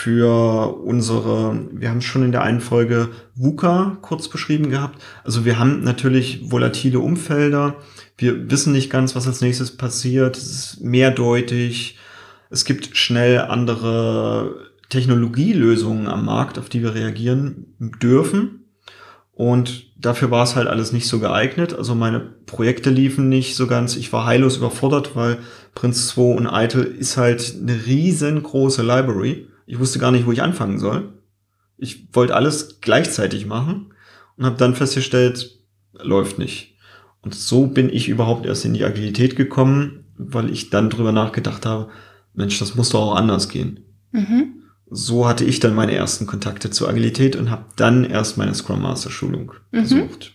für 0.00 0.78
unsere, 0.82 1.68
wir 1.72 1.90
haben 1.90 2.00
schon 2.00 2.22
in 2.22 2.32
der 2.32 2.40
einen 2.40 2.62
Folge 2.62 3.10
VUCA 3.34 3.98
kurz 4.00 4.28
beschrieben 4.28 4.70
gehabt. 4.70 4.98
Also 5.24 5.44
wir 5.44 5.58
haben 5.58 5.84
natürlich 5.84 6.50
volatile 6.50 7.00
Umfelder. 7.00 7.76
Wir 8.16 8.50
wissen 8.50 8.72
nicht 8.72 8.88
ganz, 8.88 9.14
was 9.14 9.26
als 9.26 9.42
nächstes 9.42 9.76
passiert. 9.76 10.38
Es 10.38 10.50
ist 10.50 10.80
mehrdeutig. 10.80 11.98
Es 12.48 12.64
gibt 12.64 12.96
schnell 12.96 13.40
andere 13.40 14.70
Technologielösungen 14.88 16.06
am 16.06 16.24
Markt, 16.24 16.58
auf 16.58 16.70
die 16.70 16.82
wir 16.82 16.94
reagieren 16.94 17.66
dürfen. 17.78 18.64
Und 19.32 19.84
dafür 20.02 20.30
war 20.30 20.44
es 20.44 20.56
halt 20.56 20.66
alles 20.66 20.92
nicht 20.92 21.08
so 21.08 21.18
geeignet. 21.18 21.74
Also 21.74 21.94
meine 21.94 22.20
Projekte 22.20 22.88
liefen 22.88 23.28
nicht 23.28 23.54
so 23.54 23.66
ganz. 23.66 23.96
Ich 23.96 24.10
war 24.14 24.24
heillos 24.24 24.56
überfordert, 24.56 25.14
weil 25.14 25.36
Prince 25.74 26.08
2 26.08 26.22
und 26.36 26.46
ITIL 26.46 26.84
ist 26.84 27.18
halt 27.18 27.54
eine 27.60 27.84
riesengroße 27.84 28.82
Library. 28.82 29.49
Ich 29.70 29.78
wusste 29.78 30.00
gar 30.00 30.10
nicht, 30.10 30.26
wo 30.26 30.32
ich 30.32 30.42
anfangen 30.42 30.80
soll. 30.80 31.12
Ich 31.76 32.08
wollte 32.12 32.34
alles 32.34 32.80
gleichzeitig 32.80 33.46
machen 33.46 33.94
und 34.36 34.44
habe 34.44 34.56
dann 34.56 34.74
festgestellt, 34.74 35.60
läuft 35.92 36.40
nicht. 36.40 36.74
Und 37.22 37.36
so 37.36 37.68
bin 37.68 37.88
ich 37.88 38.08
überhaupt 38.08 38.46
erst 38.46 38.64
in 38.64 38.74
die 38.74 38.82
Agilität 38.82 39.36
gekommen, 39.36 40.06
weil 40.18 40.50
ich 40.50 40.70
dann 40.70 40.90
drüber 40.90 41.12
nachgedacht 41.12 41.66
habe, 41.66 41.88
Mensch, 42.34 42.58
das 42.58 42.74
muss 42.74 42.88
doch 42.88 43.00
auch 43.00 43.14
anders 43.14 43.48
gehen. 43.48 43.84
Mhm. 44.10 44.64
So 44.90 45.28
hatte 45.28 45.44
ich 45.44 45.60
dann 45.60 45.76
meine 45.76 45.94
ersten 45.94 46.26
Kontakte 46.26 46.70
zur 46.70 46.88
Agilität 46.88 47.36
und 47.36 47.52
habe 47.52 47.66
dann 47.76 48.02
erst 48.02 48.38
meine 48.38 48.56
Scrum 48.56 48.82
Master 48.82 49.10
Schulung 49.10 49.52
mhm. 49.70 49.82
besucht. 49.82 50.32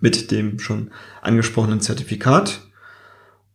Mit 0.00 0.30
dem 0.30 0.60
schon 0.60 0.92
angesprochenen 1.22 1.80
Zertifikat. 1.80 2.60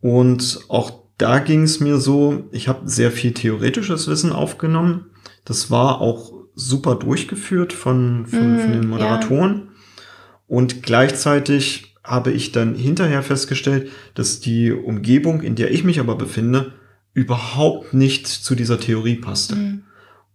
Und 0.01 0.60
auch 0.68 0.99
da 1.20 1.40
ging 1.40 1.64
es 1.64 1.80
mir 1.80 1.98
so, 1.98 2.46
ich 2.52 2.68
habe 2.68 2.90
sehr 2.90 3.12
viel 3.12 3.34
theoretisches 3.34 4.08
Wissen 4.08 4.32
aufgenommen. 4.32 5.12
Das 5.46 5.70
war 5.70 6.02
auch 6.02 6.34
super 6.56 6.96
durchgeführt 6.96 7.74
von, 7.74 8.26
von, 8.26 8.56
mm, 8.56 8.60
von 8.60 8.72
den 8.72 8.88
Moderatoren. 8.88 9.56
Ja. 9.56 9.64
Und 10.48 10.82
gleichzeitig 10.82 11.96
habe 12.04 12.32
ich 12.32 12.54
dann 12.54 12.74
hinterher 12.74 13.22
festgestellt, 13.22 13.92
dass 14.16 14.40
die 14.40 14.72
Umgebung, 14.72 15.42
in 15.42 15.56
der 15.56 15.72
ich 15.72 15.84
mich 15.84 16.00
aber 16.00 16.16
befinde, 16.16 16.72
überhaupt 17.14 17.94
nicht 17.94 18.28
zu 18.28 18.56
dieser 18.56 18.80
Theorie 18.80 19.16
passte. 19.16 19.56
Mm. 19.56 19.84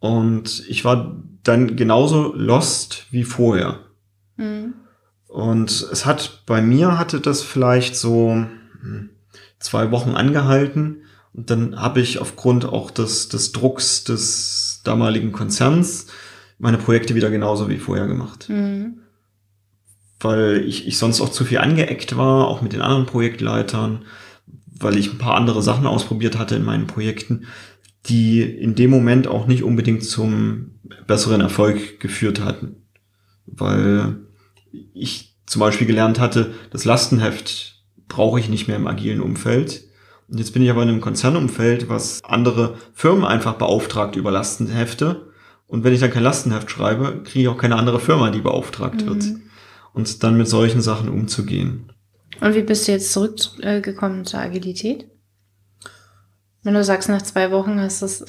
Und 0.00 0.64
ich 0.68 0.84
war 0.84 1.16
dann 1.42 1.76
genauso 1.76 2.34
lost 2.36 3.06
wie 3.10 3.24
vorher. 3.24 3.80
Mm. 4.36 4.74
Und 5.28 5.70
es 5.70 6.04
hat 6.04 6.42
bei 6.44 6.60
mir 6.60 6.98
hatte 6.98 7.20
das 7.20 7.42
vielleicht 7.42 7.96
so 7.96 8.44
hm, 8.82 9.10
zwei 9.64 9.90
Wochen 9.90 10.10
angehalten. 10.10 11.02
Und 11.32 11.50
dann 11.50 11.80
habe 11.80 12.00
ich 12.00 12.20
aufgrund 12.20 12.64
auch 12.64 12.90
des, 12.90 13.28
des 13.28 13.52
Drucks 13.52 14.04
des 14.04 14.82
damaligen 14.84 15.32
Konzerns 15.32 16.06
meine 16.58 16.78
Projekte 16.78 17.14
wieder 17.14 17.30
genauso 17.30 17.68
wie 17.68 17.78
vorher 17.78 18.06
gemacht. 18.06 18.48
Mhm. 18.48 18.98
Weil 20.20 20.64
ich, 20.66 20.86
ich 20.86 20.96
sonst 20.98 21.20
auch 21.20 21.30
zu 21.30 21.44
viel 21.44 21.58
angeeckt 21.58 22.16
war, 22.16 22.46
auch 22.46 22.62
mit 22.62 22.72
den 22.72 22.82
anderen 22.82 23.06
Projektleitern, 23.06 24.04
weil 24.78 24.96
ich 24.96 25.10
ein 25.10 25.18
paar 25.18 25.34
andere 25.34 25.62
Sachen 25.62 25.86
ausprobiert 25.86 26.38
hatte 26.38 26.54
in 26.54 26.64
meinen 26.64 26.86
Projekten, 26.86 27.46
die 28.06 28.42
in 28.42 28.74
dem 28.74 28.90
Moment 28.90 29.26
auch 29.26 29.46
nicht 29.46 29.64
unbedingt 29.64 30.04
zum 30.04 30.72
besseren 31.06 31.40
Erfolg 31.40 32.00
geführt 32.00 32.40
hatten. 32.40 32.76
Weil 33.46 34.16
ich 34.92 35.34
zum 35.46 35.60
Beispiel 35.60 35.86
gelernt 35.86 36.20
hatte, 36.20 36.54
das 36.70 36.84
Lastenheft 36.84 37.73
brauche 38.14 38.38
ich 38.38 38.48
nicht 38.48 38.68
mehr 38.68 38.76
im 38.76 38.86
agilen 38.86 39.20
Umfeld. 39.20 39.88
Und 40.28 40.38
jetzt 40.38 40.52
bin 40.52 40.62
ich 40.62 40.70
aber 40.70 40.82
in 40.82 40.88
einem 40.88 41.00
Konzernumfeld, 41.00 41.88
was 41.88 42.22
andere 42.22 42.76
Firmen 42.92 43.24
einfach 43.24 43.54
beauftragt 43.54 44.14
über 44.14 44.30
Lastenhefte. 44.30 45.32
Und 45.66 45.82
wenn 45.82 45.92
ich 45.92 46.00
dann 46.00 46.12
kein 46.12 46.22
Lastenheft 46.22 46.70
schreibe, 46.70 47.22
kriege 47.24 47.40
ich 47.40 47.48
auch 47.48 47.58
keine 47.58 47.74
andere 47.74 47.98
Firma, 47.98 48.30
die 48.30 48.40
beauftragt 48.40 49.02
mhm. 49.02 49.06
wird. 49.06 49.24
Und 49.92 50.22
dann 50.22 50.36
mit 50.36 50.48
solchen 50.48 50.80
Sachen 50.80 51.08
umzugehen. 51.08 51.92
Und 52.40 52.54
wie 52.54 52.62
bist 52.62 52.86
du 52.86 52.92
jetzt 52.92 53.12
zurückgekommen 53.12 54.24
zur 54.24 54.40
Agilität? 54.40 55.08
Wenn 56.62 56.74
du 56.74 56.84
sagst, 56.84 57.08
nach 57.08 57.22
zwei 57.22 57.50
Wochen 57.50 57.80
hast 57.80 58.02
du 58.02 58.06
es 58.06 58.24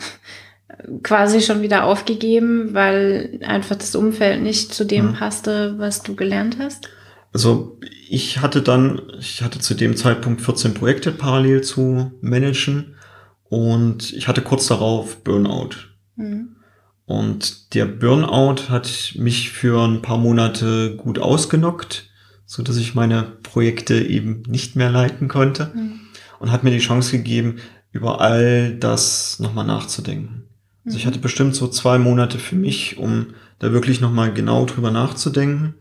quasi 1.03 1.41
schon 1.41 1.61
wieder 1.61 1.83
aufgegeben, 1.83 2.73
weil 2.73 3.39
einfach 3.45 3.75
das 3.75 3.95
Umfeld 3.95 4.41
nicht 4.41 4.73
zu 4.73 4.83
dem 4.83 5.09
mhm. 5.09 5.13
passte, 5.13 5.75
was 5.77 6.01
du 6.01 6.15
gelernt 6.15 6.57
hast? 6.59 6.89
Also 7.35 7.77
ich 8.07 8.39
hatte 8.39 8.61
dann, 8.61 9.01
ich 9.19 9.41
hatte 9.41 9.59
zu 9.59 9.73
dem 9.73 9.97
Zeitpunkt 9.97 10.41
14 10.41 10.73
Projekte 10.73 11.11
parallel 11.11 11.63
zu 11.63 12.13
managen 12.21 12.95
und 13.43 14.13
ich 14.13 14.29
hatte 14.29 14.41
kurz 14.41 14.67
darauf 14.67 15.21
Burnout. 15.21 15.71
Mhm. 16.15 16.55
Und 17.05 17.73
der 17.73 17.87
Burnout 17.87 18.69
hat 18.69 19.15
mich 19.17 19.51
für 19.51 19.85
ein 19.85 20.01
paar 20.01 20.17
Monate 20.17 20.95
gut 20.95 21.19
ausgenockt, 21.19 22.09
so 22.45 22.63
dass 22.63 22.77
ich 22.77 22.95
meine 22.95 23.23
Projekte 23.43 24.01
eben 24.01 24.43
nicht 24.47 24.77
mehr 24.77 24.89
leiten 24.89 25.27
konnte 25.27 25.73
mhm. 25.75 25.99
und 26.39 26.53
hat 26.53 26.63
mir 26.63 26.71
die 26.71 26.79
Chance 26.79 27.17
gegeben, 27.17 27.57
über 27.91 28.21
all 28.21 28.75
das 28.75 29.41
nochmal 29.41 29.65
nachzudenken. 29.65 30.45
Also 30.85 30.97
ich 30.97 31.03
mhm. 31.03 31.09
hatte 31.09 31.19
bestimmt 31.19 31.53
so 31.53 31.67
zwei 31.67 31.97
Monate 31.97 32.39
für 32.39 32.55
mich, 32.55 32.97
um 32.97 33.33
da 33.59 33.73
wirklich 33.73 33.99
nochmal 33.99 34.33
genau 34.33 34.63
drüber 34.65 34.91
nachzudenken 34.91 35.75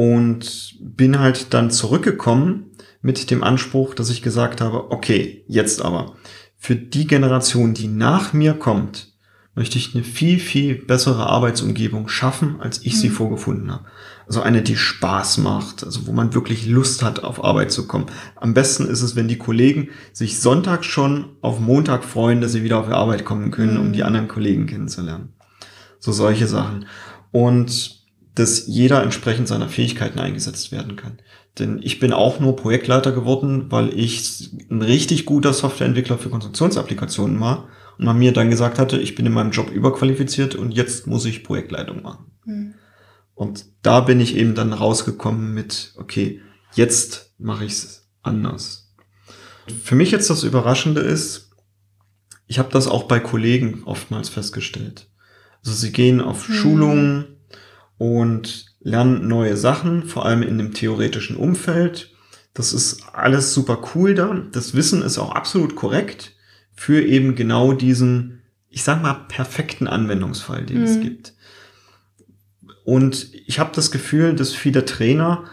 und 0.00 0.78
bin 0.80 1.18
halt 1.18 1.52
dann 1.52 1.70
zurückgekommen 1.70 2.70
mit 3.02 3.30
dem 3.30 3.44
Anspruch, 3.44 3.92
dass 3.92 4.08
ich 4.08 4.22
gesagt 4.22 4.62
habe, 4.62 4.90
okay, 4.90 5.44
jetzt 5.46 5.82
aber, 5.82 6.14
für 6.56 6.74
die 6.74 7.06
Generation, 7.06 7.74
die 7.74 7.86
nach 7.86 8.32
mir 8.32 8.54
kommt, 8.54 9.12
möchte 9.54 9.76
ich 9.76 9.94
eine 9.94 10.02
viel, 10.02 10.38
viel 10.38 10.76
bessere 10.76 11.26
Arbeitsumgebung 11.26 12.08
schaffen, 12.08 12.62
als 12.62 12.78
ich 12.82 12.94
mhm. 12.94 12.98
sie 12.98 13.08
vorgefunden 13.10 13.70
habe. 13.70 13.84
Also 14.26 14.40
eine, 14.40 14.62
die 14.62 14.76
Spaß 14.76 15.36
macht, 15.36 15.84
also 15.84 16.06
wo 16.06 16.12
man 16.12 16.32
wirklich 16.32 16.66
Lust 16.66 17.02
hat, 17.02 17.22
auf 17.22 17.44
Arbeit 17.44 17.70
zu 17.70 17.86
kommen. 17.86 18.06
Am 18.36 18.54
besten 18.54 18.86
ist 18.86 19.02
es, 19.02 19.16
wenn 19.16 19.28
die 19.28 19.36
Kollegen 19.36 19.90
sich 20.14 20.40
Sonntag 20.40 20.86
schon 20.86 21.36
auf 21.42 21.60
Montag 21.60 22.04
freuen, 22.04 22.40
dass 22.40 22.52
sie 22.52 22.62
wieder 22.62 22.78
auf 22.78 22.86
die 22.86 22.94
Arbeit 22.94 23.26
kommen 23.26 23.50
können, 23.50 23.74
mhm. 23.74 23.80
um 23.80 23.92
die 23.92 24.02
anderen 24.02 24.28
Kollegen 24.28 24.64
kennenzulernen. 24.64 25.34
So 25.98 26.10
solche 26.10 26.46
Sachen. 26.46 26.86
Und 27.32 27.99
dass 28.34 28.66
jeder 28.66 29.02
entsprechend 29.02 29.48
seiner 29.48 29.68
Fähigkeiten 29.68 30.18
eingesetzt 30.18 30.72
werden 30.72 30.96
kann. 30.96 31.18
Denn 31.58 31.80
ich 31.82 31.98
bin 31.98 32.12
auch 32.12 32.38
nur 32.38 32.56
Projektleiter 32.56 33.12
geworden, 33.12 33.66
weil 33.70 33.92
ich 33.98 34.50
ein 34.70 34.82
richtig 34.82 35.26
guter 35.26 35.52
Softwareentwickler 35.52 36.16
für 36.16 36.30
Konstruktionsapplikationen 36.30 37.40
war 37.40 37.68
und 37.98 38.04
man 38.04 38.18
mir 38.18 38.32
dann 38.32 38.50
gesagt 38.50 38.78
hatte, 38.78 38.98
ich 38.98 39.14
bin 39.14 39.26
in 39.26 39.32
meinem 39.32 39.50
Job 39.50 39.70
überqualifiziert 39.70 40.54
und 40.54 40.72
jetzt 40.72 41.06
muss 41.06 41.24
ich 41.24 41.44
Projektleitung 41.44 42.02
machen. 42.02 42.30
Mhm. 42.44 42.74
Und 43.34 43.66
da 43.82 44.00
bin 44.00 44.20
ich 44.20 44.36
eben 44.36 44.54
dann 44.54 44.72
rausgekommen 44.72 45.52
mit, 45.54 45.94
okay, 45.96 46.40
jetzt 46.74 47.32
mache 47.38 47.64
ich 47.64 47.72
es 47.72 48.08
anders. 48.22 48.94
Für 49.82 49.94
mich 49.94 50.10
jetzt 50.10 50.30
das 50.30 50.42
Überraschende 50.42 51.00
ist, 51.00 51.50
ich 52.46 52.58
habe 52.58 52.70
das 52.70 52.86
auch 52.86 53.04
bei 53.04 53.20
Kollegen 53.20 53.82
oftmals 53.84 54.28
festgestellt. 54.28 55.08
Also 55.64 55.72
sie 55.72 55.92
gehen 55.92 56.20
auf 56.20 56.48
mhm. 56.48 56.52
Schulungen, 56.52 57.39
und 58.00 58.64
lernen 58.80 59.28
neue 59.28 59.58
Sachen, 59.58 60.04
vor 60.04 60.24
allem 60.24 60.42
in 60.42 60.56
dem 60.56 60.72
theoretischen 60.72 61.36
Umfeld. 61.36 62.10
Das 62.54 62.72
ist 62.72 63.02
alles 63.12 63.52
super 63.52 63.90
cool 63.94 64.14
da. 64.14 64.42
Das 64.52 64.74
Wissen 64.74 65.02
ist 65.02 65.18
auch 65.18 65.32
absolut 65.32 65.76
korrekt 65.76 66.32
für 66.72 67.02
eben 67.02 67.34
genau 67.34 67.74
diesen, 67.74 68.40
ich 68.70 68.84
sag 68.84 69.02
mal, 69.02 69.26
perfekten 69.28 69.86
Anwendungsfall, 69.86 70.64
den 70.64 70.78
mhm. 70.78 70.84
es 70.84 71.00
gibt. 71.00 71.34
Und 72.84 73.34
ich 73.46 73.58
habe 73.58 73.72
das 73.74 73.90
Gefühl, 73.90 74.34
dass 74.34 74.54
viele 74.54 74.86
Trainer 74.86 75.44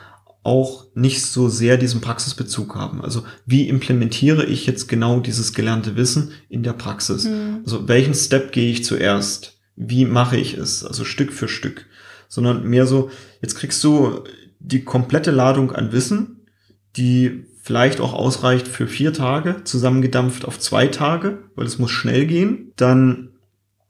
auch 0.44 0.86
nicht 0.96 1.26
so 1.26 1.50
sehr 1.50 1.76
diesen 1.76 2.00
Praxisbezug 2.00 2.76
haben. 2.76 3.02
Also 3.02 3.26
wie 3.46 3.68
implementiere 3.68 4.46
ich 4.46 4.66
jetzt 4.66 4.88
genau 4.88 5.20
dieses 5.20 5.52
gelernte 5.54 5.98
Wissen 5.98 6.32
in 6.48 6.64
der 6.64 6.72
Praxis? 6.72 7.26
Mhm. 7.26 7.60
Also 7.66 7.90
welchen 7.90 8.14
Step 8.14 8.54
gehe 8.54 8.72
ich 8.72 8.86
zuerst? 8.86 9.60
Wie 9.76 10.06
mache 10.06 10.38
ich 10.38 10.54
es? 10.54 10.86
Also 10.86 11.04
Stück 11.04 11.34
für 11.34 11.50
Stück 11.50 11.87
sondern 12.28 12.68
mehr 12.68 12.86
so, 12.86 13.10
jetzt 13.42 13.56
kriegst 13.56 13.84
du 13.84 14.24
die 14.60 14.84
komplette 14.84 15.32
Ladung 15.32 15.72
an 15.72 15.92
Wissen, 15.92 16.48
die 16.96 17.46
vielleicht 17.62 18.00
auch 18.00 18.14
ausreicht 18.14 18.68
für 18.68 18.88
vier 18.88 19.14
Tage, 19.14 19.64
zusammengedampft 19.64 20.46
auf 20.46 20.58
zwei 20.60 20.88
Tage, 20.88 21.44
weil 21.56 21.66
es 21.66 21.80
muss 21.80 21.92
schnell 21.92 22.26
gehen. 22.26 22.72
Dann 22.78 23.30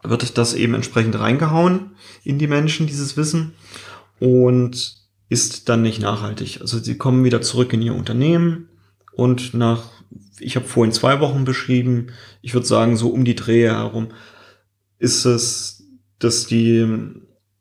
wird 0.04 0.38
das 0.38 0.54
eben 0.54 0.74
entsprechend 0.74 1.20
reingehauen 1.20 1.92
in 2.24 2.40
die 2.40 2.48
Menschen, 2.48 2.88
dieses 2.88 3.18
Wissen, 3.18 3.54
und 4.20 4.98
ist 5.30 5.70
dann 5.70 5.82
nicht 5.82 6.02
nachhaltig. 6.02 6.62
Also 6.62 6.80
sie 6.80 6.98
kommen 6.98 7.24
wieder 7.24 7.42
zurück 7.42 7.74
in 7.74 7.82
ihr 7.82 7.94
Unternehmen 7.94 8.70
und 9.14 9.54
nach, 9.54 9.84
ich 10.40 10.56
habe 10.56 10.66
vorhin 10.66 10.94
zwei 10.94 11.20
Wochen 11.20 11.44
beschrieben, 11.44 12.08
ich 12.42 12.54
würde 12.54 12.66
sagen, 12.66 12.98
so 12.98 13.10
um 13.10 13.26
die 13.26 13.36
Drehe 13.36 13.74
herum 13.74 14.10
ist 15.00 15.26
es, 15.26 15.84
dass 16.20 16.48
die 16.48 16.88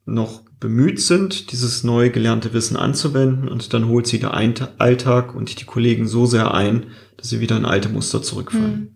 noch 0.04 0.45
bemüht 0.66 1.00
sind, 1.00 1.52
dieses 1.52 1.84
neu 1.84 2.10
gelernte 2.10 2.52
Wissen 2.52 2.76
anzuwenden 2.76 3.48
und 3.48 3.72
dann 3.72 3.86
holt 3.86 4.08
sie 4.08 4.18
der 4.18 4.34
Alltag 4.34 5.32
und 5.32 5.60
die 5.60 5.64
Kollegen 5.64 6.08
so 6.08 6.26
sehr 6.26 6.54
ein, 6.54 6.86
dass 7.16 7.28
sie 7.28 7.38
wieder 7.38 7.56
in 7.56 7.64
alte 7.64 7.88
Muster 7.88 8.20
zurückfallen. 8.20 8.80
Mhm. 8.80 8.94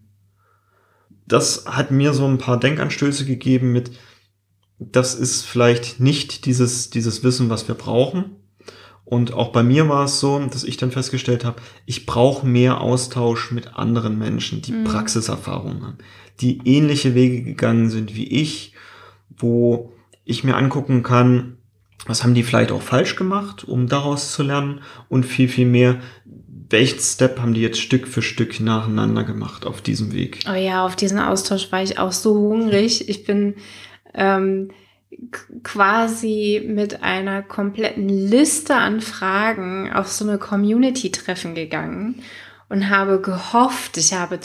Das 1.28 1.66
hat 1.66 1.92
mir 1.92 2.12
so 2.12 2.26
ein 2.26 2.38
paar 2.38 2.58
Denkanstöße 2.58 3.24
gegeben 3.24 3.70
mit, 3.70 3.92
das 4.80 5.14
ist 5.14 5.46
vielleicht 5.46 6.00
nicht 6.00 6.44
dieses, 6.44 6.90
dieses 6.90 7.22
Wissen, 7.22 7.50
was 7.50 7.68
wir 7.68 7.76
brauchen. 7.76 8.34
Und 9.04 9.32
auch 9.32 9.52
bei 9.52 9.62
mir 9.62 9.88
war 9.88 10.06
es 10.06 10.18
so, 10.18 10.44
dass 10.44 10.64
ich 10.64 10.76
dann 10.76 10.90
festgestellt 10.90 11.44
habe, 11.44 11.62
ich 11.86 12.04
brauche 12.04 12.44
mehr 12.48 12.80
Austausch 12.80 13.52
mit 13.52 13.76
anderen 13.76 14.18
Menschen, 14.18 14.60
die 14.60 14.72
mhm. 14.72 14.82
Praxiserfahrung 14.82 15.84
haben, 15.84 15.98
die 16.40 16.62
ähnliche 16.64 17.14
Wege 17.14 17.44
gegangen 17.44 17.90
sind 17.90 18.16
wie 18.16 18.26
ich, 18.26 18.74
wo 19.28 19.92
ich 20.24 20.42
mir 20.42 20.56
angucken 20.56 21.04
kann, 21.04 21.58
was 22.06 22.22
haben 22.22 22.34
die 22.34 22.42
vielleicht 22.42 22.72
auch 22.72 22.82
falsch 22.82 23.16
gemacht, 23.16 23.64
um 23.64 23.88
daraus 23.88 24.32
zu 24.32 24.42
lernen 24.42 24.80
und 25.08 25.24
viel, 25.24 25.48
viel 25.48 25.66
mehr, 25.66 26.00
welchen 26.70 27.00
Step 27.00 27.40
haben 27.40 27.54
die 27.54 27.60
jetzt 27.60 27.80
Stück 27.80 28.06
für 28.06 28.22
Stück 28.22 28.60
nacheinander 28.60 29.24
gemacht 29.24 29.66
auf 29.66 29.82
diesem 29.82 30.12
Weg? 30.12 30.40
Oh 30.48 30.54
ja, 30.54 30.84
auf 30.86 30.96
diesen 30.96 31.18
Austausch 31.18 31.70
war 31.72 31.82
ich 31.82 31.98
auch 31.98 32.12
so 32.12 32.34
hungrig. 32.34 33.08
Ich 33.08 33.24
bin 33.24 33.56
ähm, 34.14 34.70
quasi 35.64 36.62
mit 36.64 37.02
einer 37.02 37.42
kompletten 37.42 38.08
Liste 38.08 38.76
an 38.76 39.00
Fragen 39.00 39.92
auf 39.92 40.08
so 40.08 40.26
eine 40.26 40.38
Community-Treffen 40.38 41.54
gegangen 41.54 42.22
und 42.68 42.88
habe 42.88 43.20
gehofft, 43.20 43.96
ich 43.96 44.14
habe 44.14 44.38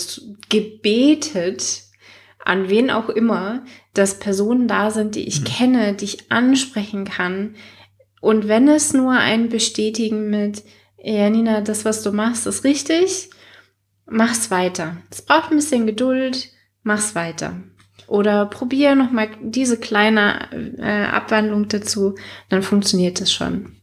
gebetet, 0.49 1.83
an 2.43 2.69
wen 2.69 2.89
auch 2.89 3.09
immer, 3.09 3.63
dass 3.97 4.19
Personen 4.19 4.67
da 4.67 4.91
sind, 4.91 5.15
die 5.15 5.27
ich 5.27 5.41
mhm. 5.41 5.45
kenne, 5.45 5.93
die 5.93 6.05
ich 6.05 6.31
ansprechen 6.31 7.05
kann. 7.05 7.55
Und 8.21 8.47
wenn 8.47 8.67
es 8.67 8.93
nur 8.93 9.13
ein 9.13 9.49
Bestätigen 9.49 10.29
mit, 10.29 10.63
Janina, 10.97 11.61
das, 11.61 11.85
was 11.85 12.03
du 12.03 12.11
machst, 12.11 12.47
ist 12.47 12.63
richtig, 12.63 13.29
mach's 14.05 14.51
weiter. 14.51 14.97
Es 15.11 15.21
braucht 15.21 15.51
ein 15.51 15.57
bisschen 15.57 15.85
Geduld, 15.85 16.49
mach's 16.83 17.15
weiter. 17.15 17.61
Oder 18.07 18.45
probier 18.45 18.95
nochmal 18.95 19.29
diese 19.41 19.79
kleine 19.79 20.49
äh, 20.77 21.05
Abwandlung 21.05 21.67
dazu, 21.67 22.15
dann 22.49 22.61
funktioniert 22.61 23.19
es 23.21 23.33
schon. 23.33 23.77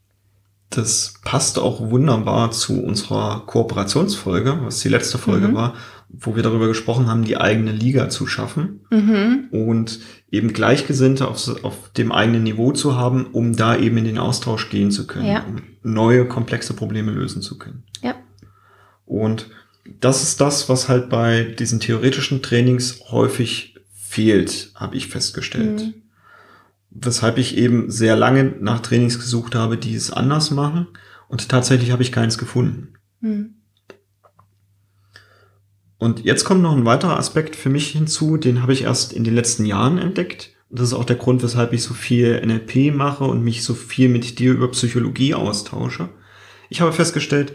Das 0.74 1.14
passt 1.22 1.58
auch 1.58 1.90
wunderbar 1.90 2.50
zu 2.50 2.82
unserer 2.82 3.42
Kooperationsfolge, 3.46 4.58
was 4.62 4.80
die 4.80 4.88
letzte 4.88 5.18
Folge 5.18 5.48
mhm. 5.48 5.54
war, 5.54 5.74
wo 6.08 6.34
wir 6.34 6.42
darüber 6.42 6.68
gesprochen 6.68 7.08
haben, 7.08 7.24
die 7.24 7.36
eigene 7.36 7.72
Liga 7.72 8.08
zu 8.08 8.26
schaffen 8.26 8.80
mhm. 8.90 9.48
und 9.50 10.00
eben 10.30 10.52
Gleichgesinnte 10.52 11.28
auf, 11.28 11.64
auf 11.64 11.90
dem 11.96 12.10
eigenen 12.10 12.42
Niveau 12.42 12.72
zu 12.72 12.96
haben, 12.96 13.26
um 13.26 13.54
da 13.54 13.76
eben 13.76 13.98
in 13.98 14.04
den 14.04 14.18
Austausch 14.18 14.70
gehen 14.70 14.90
zu 14.90 15.06
können, 15.06 15.26
ja. 15.26 15.44
um 15.44 15.62
neue 15.82 16.26
komplexe 16.26 16.74
Probleme 16.74 17.12
lösen 17.12 17.42
zu 17.42 17.58
können. 17.58 17.84
Ja. 18.02 18.14
Und 19.04 19.50
das 20.00 20.22
ist 20.22 20.40
das, 20.40 20.68
was 20.68 20.88
halt 20.88 21.08
bei 21.10 21.42
diesen 21.44 21.80
theoretischen 21.80 22.40
Trainings 22.40 23.00
häufig 23.10 23.74
fehlt, 23.94 24.70
habe 24.74 24.96
ich 24.96 25.08
festgestellt. 25.08 25.80
Mhm 25.80 26.01
weshalb 26.94 27.38
ich 27.38 27.56
eben 27.56 27.90
sehr 27.90 28.16
lange 28.16 28.54
nach 28.60 28.80
Trainings 28.80 29.18
gesucht 29.18 29.54
habe, 29.54 29.76
die 29.76 29.94
es 29.94 30.10
anders 30.10 30.50
machen. 30.50 30.88
Und 31.28 31.48
tatsächlich 31.48 31.90
habe 31.90 32.02
ich 32.02 32.12
keins 32.12 32.38
gefunden. 32.38 32.94
Hm. 33.20 33.54
Und 35.98 36.24
jetzt 36.24 36.44
kommt 36.44 36.62
noch 36.62 36.76
ein 36.76 36.84
weiterer 36.84 37.16
Aspekt 37.16 37.54
für 37.54 37.70
mich 37.70 37.88
hinzu, 37.88 38.36
den 38.36 38.60
habe 38.60 38.72
ich 38.72 38.82
erst 38.82 39.12
in 39.12 39.22
den 39.22 39.34
letzten 39.34 39.64
Jahren 39.64 39.98
entdeckt. 39.98 40.50
Das 40.68 40.88
ist 40.88 40.94
auch 40.94 41.04
der 41.04 41.16
Grund, 41.16 41.42
weshalb 41.42 41.72
ich 41.72 41.82
so 41.82 41.94
viel 41.94 42.44
NLP 42.44 42.92
mache 42.94 43.24
und 43.24 43.44
mich 43.44 43.62
so 43.62 43.74
viel 43.74 44.08
mit 44.08 44.38
dir 44.38 44.52
über 44.52 44.70
Psychologie 44.70 45.34
austausche. 45.34 46.08
Ich 46.70 46.80
habe 46.80 46.92
festgestellt, 46.92 47.52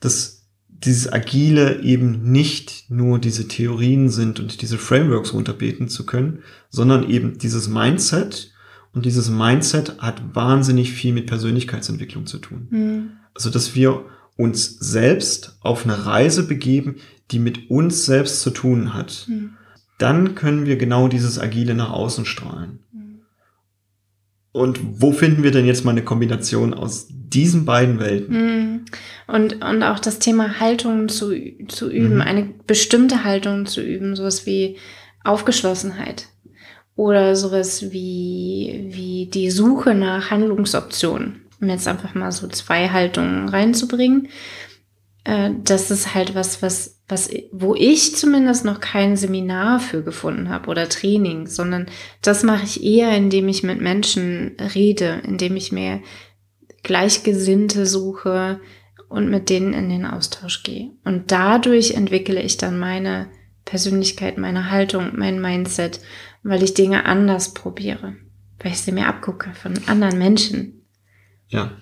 dass 0.00 0.46
dieses 0.68 1.12
Agile 1.12 1.82
eben 1.82 2.32
nicht 2.32 2.86
nur 2.88 3.18
diese 3.18 3.46
Theorien 3.46 4.08
sind 4.08 4.40
und 4.40 4.62
diese 4.62 4.78
Frameworks 4.78 5.34
runterbeten 5.34 5.88
zu 5.88 6.06
können, 6.06 6.42
sondern 6.70 7.08
eben 7.08 7.38
dieses 7.38 7.68
Mindset, 7.68 8.51
und 8.94 9.06
dieses 9.06 9.30
Mindset 9.30 9.98
hat 9.98 10.34
wahnsinnig 10.34 10.92
viel 10.92 11.12
mit 11.12 11.26
Persönlichkeitsentwicklung 11.26 12.26
zu 12.26 12.38
tun. 12.38 12.68
Mhm. 12.70 13.10
Also, 13.34 13.48
dass 13.48 13.74
wir 13.74 14.04
uns 14.36 14.78
selbst 14.78 15.56
auf 15.60 15.84
eine 15.84 16.06
Reise 16.06 16.46
begeben, 16.46 16.96
die 17.30 17.38
mit 17.38 17.70
uns 17.70 18.04
selbst 18.04 18.42
zu 18.42 18.50
tun 18.50 18.92
hat. 18.92 19.26
Mhm. 19.28 19.54
Dann 19.98 20.34
können 20.34 20.66
wir 20.66 20.76
genau 20.76 21.08
dieses 21.08 21.38
Agile 21.38 21.74
nach 21.74 21.90
außen 21.90 22.26
strahlen. 22.26 22.80
Mhm. 22.92 23.20
Und 24.52 24.80
wo 25.00 25.12
finden 25.12 25.42
wir 25.42 25.52
denn 25.52 25.64
jetzt 25.64 25.84
mal 25.84 25.92
eine 25.92 26.04
Kombination 26.04 26.74
aus 26.74 27.06
diesen 27.08 27.64
beiden 27.64 27.98
Welten? 27.98 28.36
Mhm. 28.36 28.84
Und, 29.26 29.64
und 29.64 29.82
auch 29.82 29.98
das 29.98 30.18
Thema 30.18 30.60
Haltung 30.60 31.08
zu, 31.08 31.32
zu 31.68 31.90
üben, 31.90 32.16
mhm. 32.16 32.20
eine 32.20 32.50
bestimmte 32.66 33.24
Haltung 33.24 33.64
zu 33.64 33.80
üben, 33.80 34.16
sowas 34.16 34.44
wie 34.44 34.76
Aufgeschlossenheit 35.24 36.26
oder 37.02 37.34
sowas 37.34 37.90
wie, 37.90 38.86
wie 38.90 39.26
die 39.26 39.50
Suche 39.50 39.92
nach 39.92 40.30
Handlungsoptionen, 40.30 41.46
um 41.60 41.68
jetzt 41.68 41.88
einfach 41.88 42.14
mal 42.14 42.30
so 42.30 42.46
zwei 42.46 42.90
Haltungen 42.90 43.48
reinzubringen. 43.48 44.28
Äh, 45.24 45.50
das 45.64 45.90
ist 45.90 46.14
halt 46.14 46.36
was, 46.36 46.62
was, 46.62 47.02
was, 47.08 47.28
wo 47.50 47.74
ich 47.74 48.14
zumindest 48.14 48.64
noch 48.64 48.78
kein 48.78 49.16
Seminar 49.16 49.80
für 49.80 50.04
gefunden 50.04 50.48
habe 50.48 50.70
oder 50.70 50.88
Training, 50.88 51.48
sondern 51.48 51.86
das 52.22 52.44
mache 52.44 52.64
ich 52.64 52.84
eher, 52.84 53.16
indem 53.16 53.48
ich 53.48 53.64
mit 53.64 53.80
Menschen 53.80 54.56
rede, 54.74 55.22
indem 55.26 55.56
ich 55.56 55.72
mir 55.72 56.02
Gleichgesinnte 56.84 57.84
suche 57.84 58.60
und 59.08 59.28
mit 59.28 59.50
denen 59.50 59.74
in 59.74 59.88
den 59.90 60.06
Austausch 60.06 60.62
gehe. 60.62 60.92
Und 61.04 61.32
dadurch 61.32 61.94
entwickle 61.94 62.40
ich 62.40 62.58
dann 62.58 62.78
meine 62.78 63.26
Persönlichkeit, 63.64 64.38
meine 64.38 64.70
Haltung, 64.70 65.10
mein 65.14 65.40
Mindset 65.40 66.00
weil 66.42 66.62
ich 66.62 66.74
Dinge 66.74 67.04
anders 67.04 67.54
probiere, 67.54 68.16
weil 68.60 68.72
ich 68.72 68.80
sie 68.80 68.92
mir 68.92 69.06
abgucke 69.06 69.52
von 69.54 69.74
anderen 69.86 70.18
Menschen. 70.18 70.84
Ja, 71.48 71.72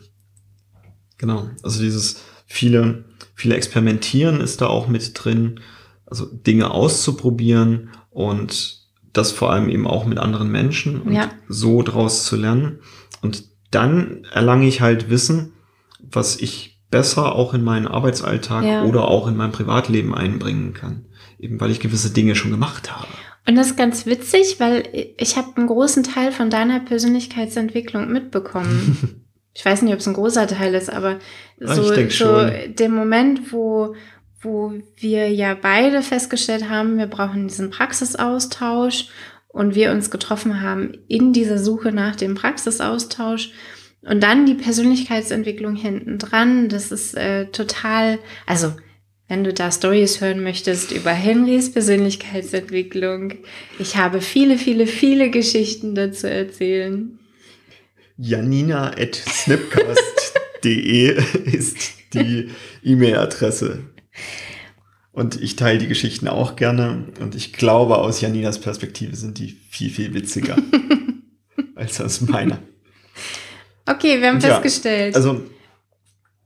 genau. 1.18 1.48
Also 1.62 1.82
dieses 1.82 2.22
viele, 2.46 3.04
viele 3.34 3.54
Experimentieren 3.54 4.40
ist 4.40 4.60
da 4.60 4.66
auch 4.66 4.88
mit 4.88 5.12
drin, 5.14 5.60
also 6.06 6.26
Dinge 6.26 6.70
auszuprobieren 6.70 7.90
und 8.10 8.80
das 9.12 9.32
vor 9.32 9.52
allem 9.52 9.68
eben 9.68 9.86
auch 9.86 10.04
mit 10.04 10.18
anderen 10.18 10.50
Menschen 10.50 11.02
und 11.02 11.12
ja. 11.12 11.30
so 11.48 11.82
draus 11.82 12.24
zu 12.24 12.36
lernen. 12.36 12.80
Und 13.22 13.44
dann 13.70 14.24
erlange 14.32 14.66
ich 14.66 14.80
halt 14.80 15.10
Wissen, 15.10 15.52
was 16.00 16.36
ich 16.36 16.80
besser 16.90 17.34
auch 17.34 17.54
in 17.54 17.62
meinen 17.62 17.86
Arbeitsalltag 17.86 18.64
ja. 18.64 18.84
oder 18.84 19.08
auch 19.08 19.28
in 19.28 19.36
mein 19.36 19.52
Privatleben 19.52 20.14
einbringen 20.14 20.74
kann. 20.74 21.06
Eben 21.38 21.60
weil 21.60 21.70
ich 21.70 21.80
gewisse 21.80 22.10
Dinge 22.10 22.34
schon 22.34 22.50
gemacht 22.50 22.94
habe. 22.94 23.08
Und 23.50 23.56
das 23.56 23.66
ist 23.66 23.76
ganz 23.76 24.06
witzig, 24.06 24.60
weil 24.60 24.84
ich 25.16 25.36
habe 25.36 25.56
einen 25.56 25.66
großen 25.66 26.04
Teil 26.04 26.30
von 26.30 26.50
deiner 26.50 26.78
Persönlichkeitsentwicklung 26.78 28.08
mitbekommen. 28.12 29.24
ich 29.54 29.64
weiß 29.64 29.82
nicht, 29.82 29.92
ob 29.92 29.98
es 29.98 30.06
ein 30.06 30.14
großer 30.14 30.46
Teil 30.46 30.72
ist, 30.72 30.88
aber 30.88 31.18
ah, 31.60 31.74
so, 31.74 31.92
so 32.10 32.48
der 32.68 32.88
Moment, 32.88 33.52
wo, 33.52 33.96
wo 34.40 34.74
wir 34.98 35.32
ja 35.32 35.56
beide 35.60 36.02
festgestellt 36.02 36.68
haben, 36.68 36.96
wir 36.96 37.08
brauchen 37.08 37.48
diesen 37.48 37.70
Praxisaustausch 37.70 39.08
und 39.48 39.74
wir 39.74 39.90
uns 39.90 40.12
getroffen 40.12 40.62
haben 40.62 40.92
in 41.08 41.32
dieser 41.32 41.58
Suche 41.58 41.90
nach 41.90 42.14
dem 42.14 42.36
Praxisaustausch 42.36 43.50
und 44.02 44.22
dann 44.22 44.46
die 44.46 44.54
Persönlichkeitsentwicklung 44.54 45.74
hinten 45.74 46.18
dran, 46.18 46.68
das 46.68 46.92
ist 46.92 47.16
äh, 47.16 47.46
total, 47.46 48.20
also 48.46 48.74
wenn 49.30 49.44
du 49.44 49.54
da 49.54 49.70
Stories 49.70 50.20
hören 50.20 50.42
möchtest 50.42 50.90
über 50.90 51.12
Henrys 51.12 51.70
Persönlichkeitsentwicklung. 51.70 53.34
Ich 53.78 53.96
habe 53.96 54.20
viele, 54.20 54.58
viele, 54.58 54.88
viele 54.88 55.30
Geschichten 55.30 55.94
dazu 55.94 56.28
erzählen. 56.28 57.16
Janina 58.18 58.88
at 58.88 59.14
snipcast.de 59.14 61.22
ist 61.44 61.92
die 62.12 62.50
E-Mail-Adresse. 62.82 63.84
Und 65.12 65.40
ich 65.40 65.54
teile 65.54 65.78
die 65.78 65.86
Geschichten 65.86 66.26
auch 66.26 66.56
gerne. 66.56 67.04
Und 67.20 67.36
ich 67.36 67.52
glaube, 67.52 67.98
aus 67.98 68.20
Janinas 68.20 68.60
Perspektive 68.60 69.14
sind 69.14 69.38
die 69.38 69.56
viel, 69.70 69.90
viel 69.90 70.12
witziger 70.12 70.56
als 71.76 72.00
aus 72.00 72.20
meiner. 72.20 72.58
Okay, 73.86 74.20
wir 74.20 74.26
haben 74.26 74.40
ja, 74.40 74.60
festgestellt. 74.60 75.14
Also 75.14 75.42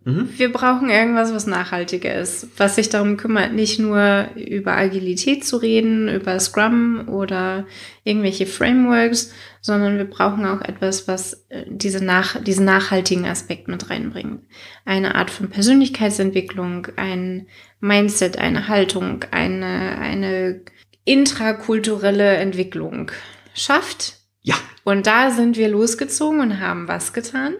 Mhm. 0.04 0.28
Wir 0.36 0.52
brauchen 0.52 0.90
irgendwas, 0.90 1.32
was 1.32 1.46
nachhaltiger 1.46 2.14
ist, 2.14 2.48
was 2.58 2.76
sich 2.76 2.90
darum 2.90 3.16
kümmert, 3.16 3.52
nicht 3.52 3.78
nur 3.78 4.28
über 4.36 4.76
Agilität 4.76 5.44
zu 5.44 5.56
reden, 5.56 6.08
über 6.08 6.38
Scrum 6.40 7.08
oder 7.08 7.66
irgendwelche 8.04 8.46
Frameworks, 8.46 9.32
sondern 9.62 9.96
wir 9.96 10.04
brauchen 10.04 10.44
auch 10.44 10.60
etwas, 10.60 11.08
was 11.08 11.46
äh, 11.48 11.64
diese 11.68 12.04
nach, 12.04 12.42
diesen 12.42 12.66
nachhaltigen 12.66 13.24
Aspekt 13.24 13.66
mit 13.66 13.88
reinbringt. 13.88 14.42
Eine 14.84 15.14
Art 15.14 15.30
von 15.30 15.48
Persönlichkeitsentwicklung, 15.48 16.88
ein 16.96 17.46
Mindset, 17.80 18.36
eine 18.38 18.68
Haltung, 18.68 19.24
eine, 19.30 19.98
eine 19.98 20.60
intrakulturelle 21.06 22.36
Entwicklung 22.36 23.10
schafft. 23.54 24.18
Ja. 24.42 24.56
Und 24.84 25.06
da 25.06 25.30
sind 25.30 25.56
wir 25.56 25.68
losgezogen 25.68 26.40
und 26.40 26.60
haben 26.60 26.88
was 26.88 27.14
getan? 27.14 27.54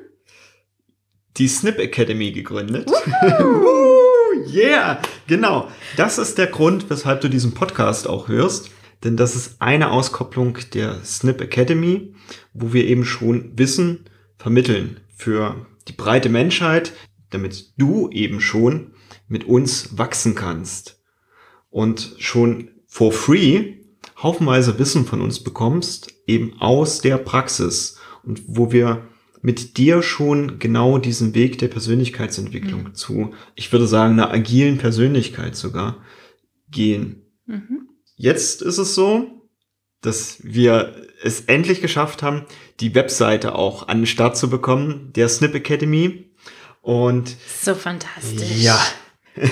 Die 1.37 1.49
Snip 1.49 1.79
Academy 1.79 2.33
gegründet. 2.33 2.91
yeah, 4.53 5.01
genau. 5.27 5.69
Das 5.97 6.19
ist 6.19 6.39
der 6.39 6.47
Grund, 6.47 6.89
weshalb 6.91 7.21
du 7.21 7.29
diesen 7.29 7.55
Podcast 7.55 8.07
auch 8.09 8.29
hörst. 8.29 8.71
Denn 9.03 9.17
das 9.17 9.37
ist 9.37 9.61
eine 9.61 9.91
Auskopplung 9.91 10.59
der 10.73 11.05
Snip 11.05 11.41
Academy, 11.41 12.15
wo 12.53 12.73
wir 12.73 12.87
eben 12.87 13.05
schon 13.05 13.53
Wissen 13.59 14.09
vermitteln 14.39 15.01
für 15.15 15.67
die 15.89 15.93
breite 15.93 16.29
Menschheit, 16.29 16.93
damit 17.31 17.79
du 17.79 18.09
eben 18.11 18.41
schon 18.41 18.93
mit 19.29 19.45
uns 19.45 19.99
wachsen 19.99 20.35
kannst 20.35 21.03
und 21.71 22.15
schon 22.19 22.71
for 22.87 23.13
free 23.13 23.75
haufenweise 24.23 24.79
Wissen 24.79 25.05
von 25.05 25.21
uns 25.21 25.43
bekommst, 25.43 26.15
eben 26.27 26.61
aus 26.61 27.01
der 27.01 27.19
Praxis 27.19 27.99
und 28.23 28.43
wo 28.47 28.73
wir 28.73 29.09
mit 29.45 29.77
dir 29.77 30.03
schon 30.03 30.59
genau 30.59 30.97
diesen 30.97 31.35
Weg 31.35 31.59
der 31.59 31.69
Persönlichkeitsentwicklung 31.69 32.85
mhm. 32.85 32.95
zu, 32.95 33.35
ich 33.55 33.71
würde 33.73 33.87
sagen, 33.87 34.15
einer 34.15 34.33
agilen 34.33 34.79
Persönlichkeit 34.79 35.55
sogar 35.55 36.03
gehen. 36.71 37.27
Mhm. 37.45 37.91
Jetzt 38.17 38.63
ist 38.63 38.79
es 38.79 38.95
so, 38.95 39.47
dass 40.01 40.39
wir 40.43 40.95
es 41.23 41.43
endlich 41.43 41.83
geschafft 41.83 42.23
haben, 42.23 42.47
die 42.81 42.95
Webseite 42.95 43.55
auch 43.55 43.87
an 43.87 43.99
den 43.99 44.07
Start 44.07 44.39
zu 44.39 44.49
bekommen, 44.49 45.13
der 45.15 45.29
Snip 45.29 45.55
Academy. 45.55 46.31
Und 46.81 47.37
so 47.61 47.75
fantastisch. 47.75 48.63
Ja. 48.63 48.81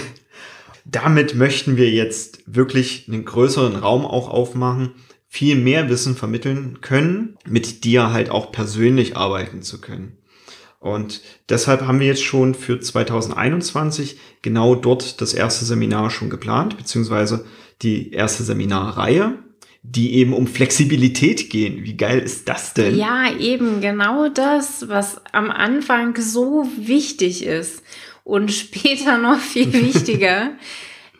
Damit 0.86 1.34
möchten 1.34 1.76
wir 1.76 1.90
jetzt 1.90 2.42
wirklich 2.46 3.08
einen 3.08 3.26
größeren 3.26 3.76
Raum 3.76 4.06
auch 4.06 4.30
aufmachen, 4.30 4.92
viel 5.32 5.56
mehr 5.56 5.88
Wissen 5.88 6.14
vermitteln 6.14 6.82
können, 6.82 7.38
mit 7.46 7.84
dir 7.84 8.12
halt 8.12 8.28
auch 8.28 8.52
persönlich 8.52 9.16
arbeiten 9.16 9.62
zu 9.62 9.80
können. 9.80 10.18
Und 10.78 11.22
deshalb 11.48 11.86
haben 11.86 12.00
wir 12.00 12.06
jetzt 12.06 12.22
schon 12.22 12.54
für 12.54 12.78
2021 12.78 14.18
genau 14.42 14.74
dort 14.74 15.22
das 15.22 15.32
erste 15.32 15.64
Seminar 15.64 16.10
schon 16.10 16.28
geplant, 16.28 16.76
beziehungsweise 16.76 17.46
die 17.80 18.12
erste 18.12 18.42
Seminarreihe, 18.42 19.38
die 19.82 20.16
eben 20.16 20.34
um 20.34 20.46
Flexibilität 20.46 21.48
gehen. 21.48 21.82
Wie 21.82 21.96
geil 21.96 22.18
ist 22.18 22.46
das 22.46 22.74
denn? 22.74 22.94
Ja, 22.94 23.32
eben 23.32 23.80
genau 23.80 24.28
das, 24.28 24.86
was 24.90 25.22
am 25.32 25.50
Anfang 25.50 26.14
so 26.20 26.68
wichtig 26.76 27.42
ist 27.46 27.82
und 28.22 28.52
später 28.52 29.16
noch 29.16 29.38
viel 29.38 29.72
wichtiger. 29.94 30.50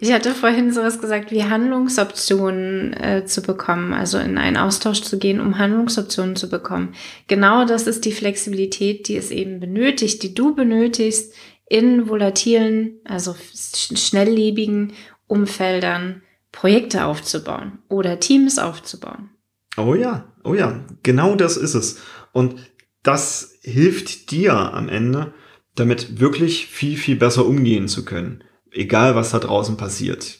Ich 0.03 0.13
hatte 0.13 0.35
vorhin 0.35 0.73
sowas 0.73 1.01
gesagt, 1.01 1.31
wie 1.31 1.45
Handlungsoptionen 1.45 2.93
äh, 2.93 3.25
zu 3.25 3.41
bekommen, 3.41 3.93
also 3.93 4.19
in 4.19 4.37
einen 4.37 4.57
Austausch 4.57 5.03
zu 5.03 5.17
gehen, 5.17 5.39
um 5.39 5.59
Handlungsoptionen 5.59 6.35
zu 6.35 6.49
bekommen. 6.49 6.97
Genau 7.29 7.65
das 7.65 7.87
ist 7.87 8.05
die 8.05 8.11
Flexibilität, 8.11 9.07
die 9.07 9.17
es 9.17 9.31
eben 9.31 9.61
benötigt, 9.61 10.25
die 10.25 10.35
du 10.35 10.57
benötigst 10.57 11.33
in 11.69 12.09
volatilen, 12.09 12.99
also 13.05 13.37
schnelllebigen 13.55 14.93
Umfeldern 15.29 16.23
Projekte 16.51 17.05
aufzubauen 17.05 17.79
oder 17.89 18.19
Teams 18.19 18.59
aufzubauen. 18.59 19.31
Oh 19.77 19.95
ja, 19.95 20.33
oh 20.43 20.55
ja, 20.55 20.85
genau 21.05 21.37
das 21.37 21.57
ist 21.57 21.75
es. 21.75 22.01
Und 22.33 22.57
das 23.05 23.57
hilft 23.63 24.33
dir 24.33 24.55
am 24.55 24.89
Ende, 24.89 25.33
damit 25.77 26.19
wirklich 26.19 26.67
viel, 26.67 26.97
viel 26.97 27.15
besser 27.15 27.47
umgehen 27.47 27.87
zu 27.87 28.05
können 28.05 28.43
egal 28.73 29.15
was 29.15 29.31
da 29.31 29.39
draußen 29.39 29.77
passiert. 29.77 30.39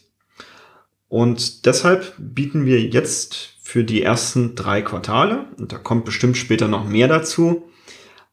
Und 1.07 1.65
deshalb 1.65 2.13
bieten 2.17 2.65
wir 2.65 2.81
jetzt 2.81 3.53
für 3.61 3.83
die 3.83 4.01
ersten 4.01 4.55
drei 4.55 4.81
Quartale, 4.81 5.47
und 5.57 5.71
da 5.71 5.77
kommt 5.77 6.05
bestimmt 6.05 6.37
später 6.37 6.67
noch 6.67 6.85
mehr 6.87 7.07
dazu, 7.07 7.69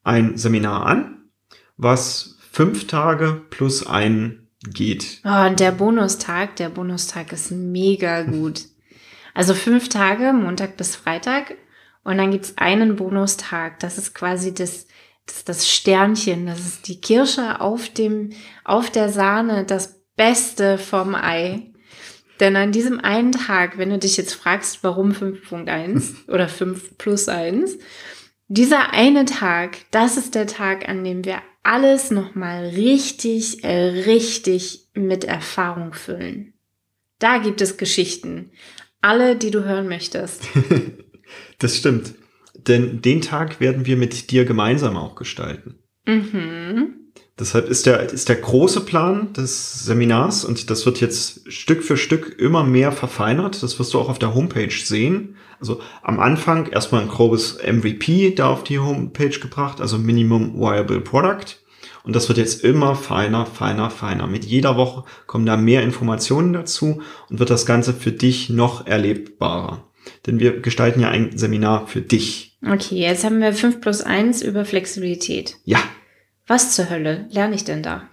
ein 0.03 0.37
Seminar 0.37 0.87
an, 0.87 1.19
was 1.77 2.37
fünf 2.51 2.87
Tage 2.87 3.43
plus 3.51 3.87
ein 3.87 4.49
geht. 4.63 5.21
Oh, 5.25 5.47
und 5.47 5.61
der 5.61 5.73
Bonustag, 5.73 6.57
der 6.57 6.69
Bonustag 6.69 7.33
ist 7.33 7.51
mega 7.51 8.23
gut. 8.23 8.63
Also 9.33 9.55
fünf 9.55 9.89
Tage, 9.89 10.33
Montag 10.33 10.77
bis 10.77 10.97
Freitag. 10.97 11.55
Und 12.03 12.19
dann 12.19 12.33
gibt's 12.33 12.59
einen 12.59 12.97
Bonustag. 12.97 13.79
Das 13.79 13.97
ist 13.97 14.13
quasi 14.13 14.53
das, 14.53 14.89
das, 15.31 15.45
das 15.45 15.69
Sternchen, 15.69 16.47
das 16.47 16.61
ist 16.61 16.88
die 16.88 17.01
Kirsche 17.01 17.61
auf 17.61 17.88
dem, 17.88 18.31
auf 18.64 18.90
der 18.90 19.09
Sahne, 19.09 19.64
das 19.64 20.01
Beste 20.16 20.79
vom 20.79 21.14
Ei. 21.14 21.73
Denn 22.40 22.57
an 22.57 22.73
diesem 22.73 23.01
einen 23.01 23.33
Tag, 23.33 23.79
wenn 23.79 23.90
du 23.90 23.99
dich 23.99 24.16
jetzt 24.16 24.35
fragst, 24.35 24.83
warum 24.83 25.12
5.1 25.12 26.29
oder 26.29 26.49
5 26.49 26.99
plus 26.99 27.29
1, 27.29 27.79
dieser 28.49 28.93
eine 28.93 29.27
Tag, 29.27 29.79
das 29.90 30.16
ist 30.16 30.35
der 30.35 30.47
Tag, 30.47 30.88
an 30.88 31.05
dem 31.05 31.25
wir 31.25 31.40
alles 31.62 32.11
nochmal 32.11 32.66
richtig, 32.69 33.62
äh, 33.62 34.03
richtig 34.07 34.88
mit 34.95 35.25
Erfahrung 35.25 35.93
füllen. 35.93 36.55
Da 37.19 37.38
gibt 37.38 37.61
es 37.61 37.77
Geschichten. 37.77 38.51
Alle, 39.03 39.37
die 39.37 39.51
du 39.51 39.64
hören 39.64 39.88
möchtest. 39.88 40.43
das 41.59 41.77
stimmt. 41.77 42.14
Denn 42.66 43.03
den 43.03 43.20
Tag 43.20 43.61
werden 43.61 43.87
wir 43.87 43.96
mit 43.96 44.31
dir 44.31 44.44
gemeinsam 44.44 44.96
auch 44.96 45.14
gestalten. 45.14 45.77
Mhm. 46.07 47.01
Deshalb 47.38 47.70
ist 47.70 47.87
der, 47.87 48.01
ist 48.01 48.29
der 48.29 48.37
große 48.37 48.83
Plan 48.83 49.33
des 49.33 49.85
Seminars 49.87 50.44
und 50.44 50.68
das 50.68 50.85
wird 50.85 51.01
jetzt 51.01 51.51
Stück 51.51 51.83
für 51.83 51.96
Stück 51.96 52.38
immer 52.38 52.64
mehr 52.64 52.92
verfeinert. 52.92 53.62
Das 53.62 53.79
wirst 53.79 53.94
du 53.94 53.99
auch 53.99 54.11
auf 54.11 54.18
der 54.18 54.35
Homepage 54.35 54.70
sehen. 54.70 55.37
Also 55.59 55.81
am 56.03 56.20
Anfang 56.20 56.66
erstmal 56.66 57.01
ein 57.01 57.09
grobes 57.09 57.59
MVP 57.66 58.35
da 58.35 58.51
auf 58.51 58.62
die 58.62 58.79
Homepage 58.79 59.38
gebracht, 59.38 59.81
also 59.81 59.96
Minimum 59.96 60.61
Viable 60.61 61.01
Product. 61.01 61.57
Und 62.03 62.14
das 62.14 62.29
wird 62.29 62.38
jetzt 62.38 62.62
immer 62.62 62.94
feiner, 62.94 63.46
feiner, 63.46 63.88
feiner. 63.90 64.27
Mit 64.27 64.44
jeder 64.44 64.77
Woche 64.77 65.05
kommen 65.27 65.46
da 65.46 65.57
mehr 65.57 65.83
Informationen 65.83 66.53
dazu 66.53 67.01
und 67.31 67.38
wird 67.38 67.51
das 67.51 67.64
Ganze 67.64 67.94
für 67.94 68.12
dich 68.12 68.51
noch 68.51 68.87
erlebbarer. 68.87 69.85
Denn 70.27 70.40
wir 70.40 70.61
gestalten 70.61 71.01
ja 71.01 71.09
ein 71.09 71.37
Seminar 71.37 71.87
für 71.87 72.01
dich. 72.01 72.50
Okay, 72.66 72.96
jetzt 72.96 73.25
haben 73.25 73.40
wir 73.40 73.53
5 73.53 73.81
plus 73.81 74.03
1 74.03 74.42
über 74.42 74.64
Flexibilität. 74.64 75.57
Ja, 75.64 75.83
was 76.46 76.75
zur 76.75 76.90
Hölle 76.90 77.27
lerne 77.31 77.55
ich 77.55 77.64
denn 77.64 77.83
da? 77.83 78.09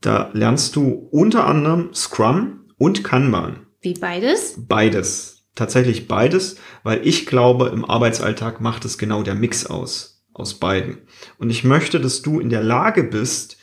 Da 0.00 0.30
lernst 0.32 0.76
du 0.76 1.08
unter 1.10 1.46
anderem 1.46 1.92
Scrum 1.94 2.64
und 2.78 3.04
Kanban. 3.04 3.66
Wie 3.80 3.94
beides? 3.94 4.54
Beides. 4.58 5.44
Tatsächlich 5.54 6.08
beides, 6.08 6.56
weil 6.82 7.06
ich 7.06 7.26
glaube, 7.26 7.68
im 7.68 7.84
Arbeitsalltag 7.84 8.60
macht 8.60 8.86
es 8.86 8.96
genau 8.96 9.22
der 9.22 9.34
Mix 9.34 9.66
aus, 9.66 10.24
aus 10.32 10.54
beiden. 10.54 10.98
Und 11.38 11.50
ich 11.50 11.62
möchte, 11.62 12.00
dass 12.00 12.22
du 12.22 12.40
in 12.40 12.48
der 12.48 12.62
Lage 12.62 13.04
bist, 13.04 13.58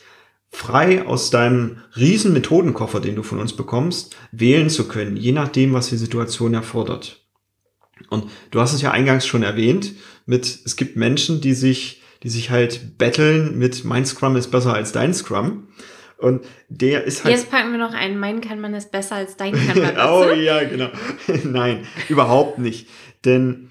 frei 0.48 1.04
aus 1.04 1.30
deinem 1.30 1.78
riesen 1.96 2.32
Methodenkoffer, 2.32 3.00
den 3.00 3.16
du 3.16 3.24
von 3.24 3.40
uns 3.40 3.54
bekommst, 3.54 4.16
wählen 4.30 4.70
zu 4.70 4.86
können, 4.86 5.16
je 5.16 5.32
nachdem, 5.32 5.72
was 5.72 5.88
die 5.88 5.96
Situation 5.96 6.54
erfordert. 6.54 7.19
Und 8.10 8.30
du 8.50 8.60
hast 8.60 8.74
es 8.74 8.82
ja 8.82 8.90
eingangs 8.90 9.26
schon 9.26 9.42
erwähnt, 9.42 9.94
mit, 10.26 10.58
es 10.64 10.76
gibt 10.76 10.96
Menschen, 10.96 11.40
die 11.40 11.54
sich 11.54 12.00
die 12.22 12.28
sich 12.28 12.50
halt 12.50 12.98
betteln 12.98 13.58
mit 13.58 13.84
mein 13.84 14.04
Scrum 14.04 14.36
ist 14.36 14.50
besser 14.50 14.74
als 14.74 14.92
dein 14.92 15.14
Scrum. 15.14 15.68
Und 16.18 16.44
der 16.68 17.04
ist 17.04 17.24
halt. 17.24 17.34
Jetzt 17.34 17.50
packen 17.50 17.72
wir 17.72 17.78
noch 17.78 17.94
einen, 17.94 18.18
mein 18.18 18.42
kann 18.42 18.60
man 18.60 18.74
ist 18.74 18.92
besser 18.92 19.16
als 19.16 19.36
dein 19.36 19.54
kann 19.54 19.80
man. 19.80 19.96
oh 20.08 20.30
ja, 20.32 20.62
genau. 20.64 20.90
Nein, 21.44 21.86
überhaupt 22.10 22.58
nicht. 22.58 22.88
Denn 23.24 23.70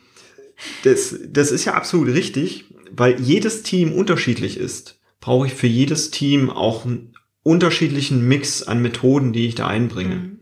das, 0.84 1.16
das 1.28 1.52
ist 1.52 1.66
ja 1.66 1.76
absolut 1.76 2.08
richtig, 2.08 2.66
weil 2.92 3.20
jedes 3.22 3.62
Team 3.62 3.94
unterschiedlich 3.94 4.58
ist, 4.58 5.00
brauche 5.22 5.46
ich 5.46 5.54
für 5.54 5.68
jedes 5.68 6.10
Team 6.10 6.50
auch 6.50 6.86
einen 6.86 7.14
unterschiedlichen 7.44 8.28
Mix 8.28 8.64
an 8.64 8.82
Methoden, 8.82 9.32
die 9.32 9.48
ich 9.48 9.56
da 9.56 9.68
einbringe. 9.68 10.16
Mhm. 10.16 10.39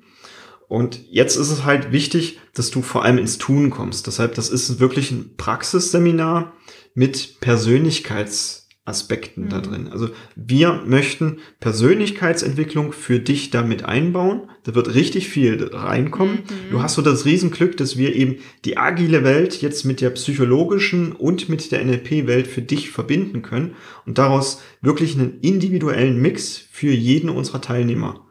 Und 0.67 0.99
jetzt 1.09 1.37
ist 1.37 1.49
es 1.49 1.63
halt 1.63 1.93
wichtig, 1.93 2.39
dass 2.53 2.69
du 2.71 2.81
vor 2.81 3.05
allem 3.05 3.17
ins 3.17 3.37
Tun 3.37 3.69
kommst. 3.69 4.05
Deshalb, 4.07 4.35
das 4.35 4.49
ist 4.49 4.79
wirklich 4.79 5.11
ein 5.11 5.35
Praxisseminar 5.37 6.51
mit 6.93 7.39
Persönlichkeitsaspekten 7.39 9.45
mhm. 9.45 9.49
da 9.49 9.61
drin. 9.61 9.87
Also 9.87 10.09
wir 10.35 10.83
möchten 10.85 11.37
Persönlichkeitsentwicklung 11.61 12.91
für 12.91 13.19
dich 13.19 13.49
damit 13.49 13.85
einbauen. 13.85 14.49
Da 14.65 14.75
wird 14.75 14.93
richtig 14.93 15.29
viel 15.29 15.69
reinkommen. 15.71 16.39
Mhm. 16.39 16.71
Du 16.71 16.81
hast 16.81 16.95
so 16.95 17.01
das 17.01 17.23
Riesenglück, 17.23 17.77
dass 17.77 17.95
wir 17.95 18.13
eben 18.13 18.39
die 18.65 18.75
agile 18.75 19.23
Welt 19.23 19.61
jetzt 19.61 19.85
mit 19.85 20.01
der 20.01 20.09
psychologischen 20.09 21.13
und 21.13 21.47
mit 21.47 21.71
der 21.71 21.85
NLP-Welt 21.85 22.47
für 22.47 22.61
dich 22.61 22.89
verbinden 22.89 23.41
können 23.41 23.75
und 24.05 24.17
daraus 24.17 24.61
wirklich 24.81 25.15
einen 25.15 25.39
individuellen 25.39 26.21
Mix 26.21 26.57
für 26.57 26.91
jeden 26.91 27.29
unserer 27.29 27.61
Teilnehmer 27.61 28.26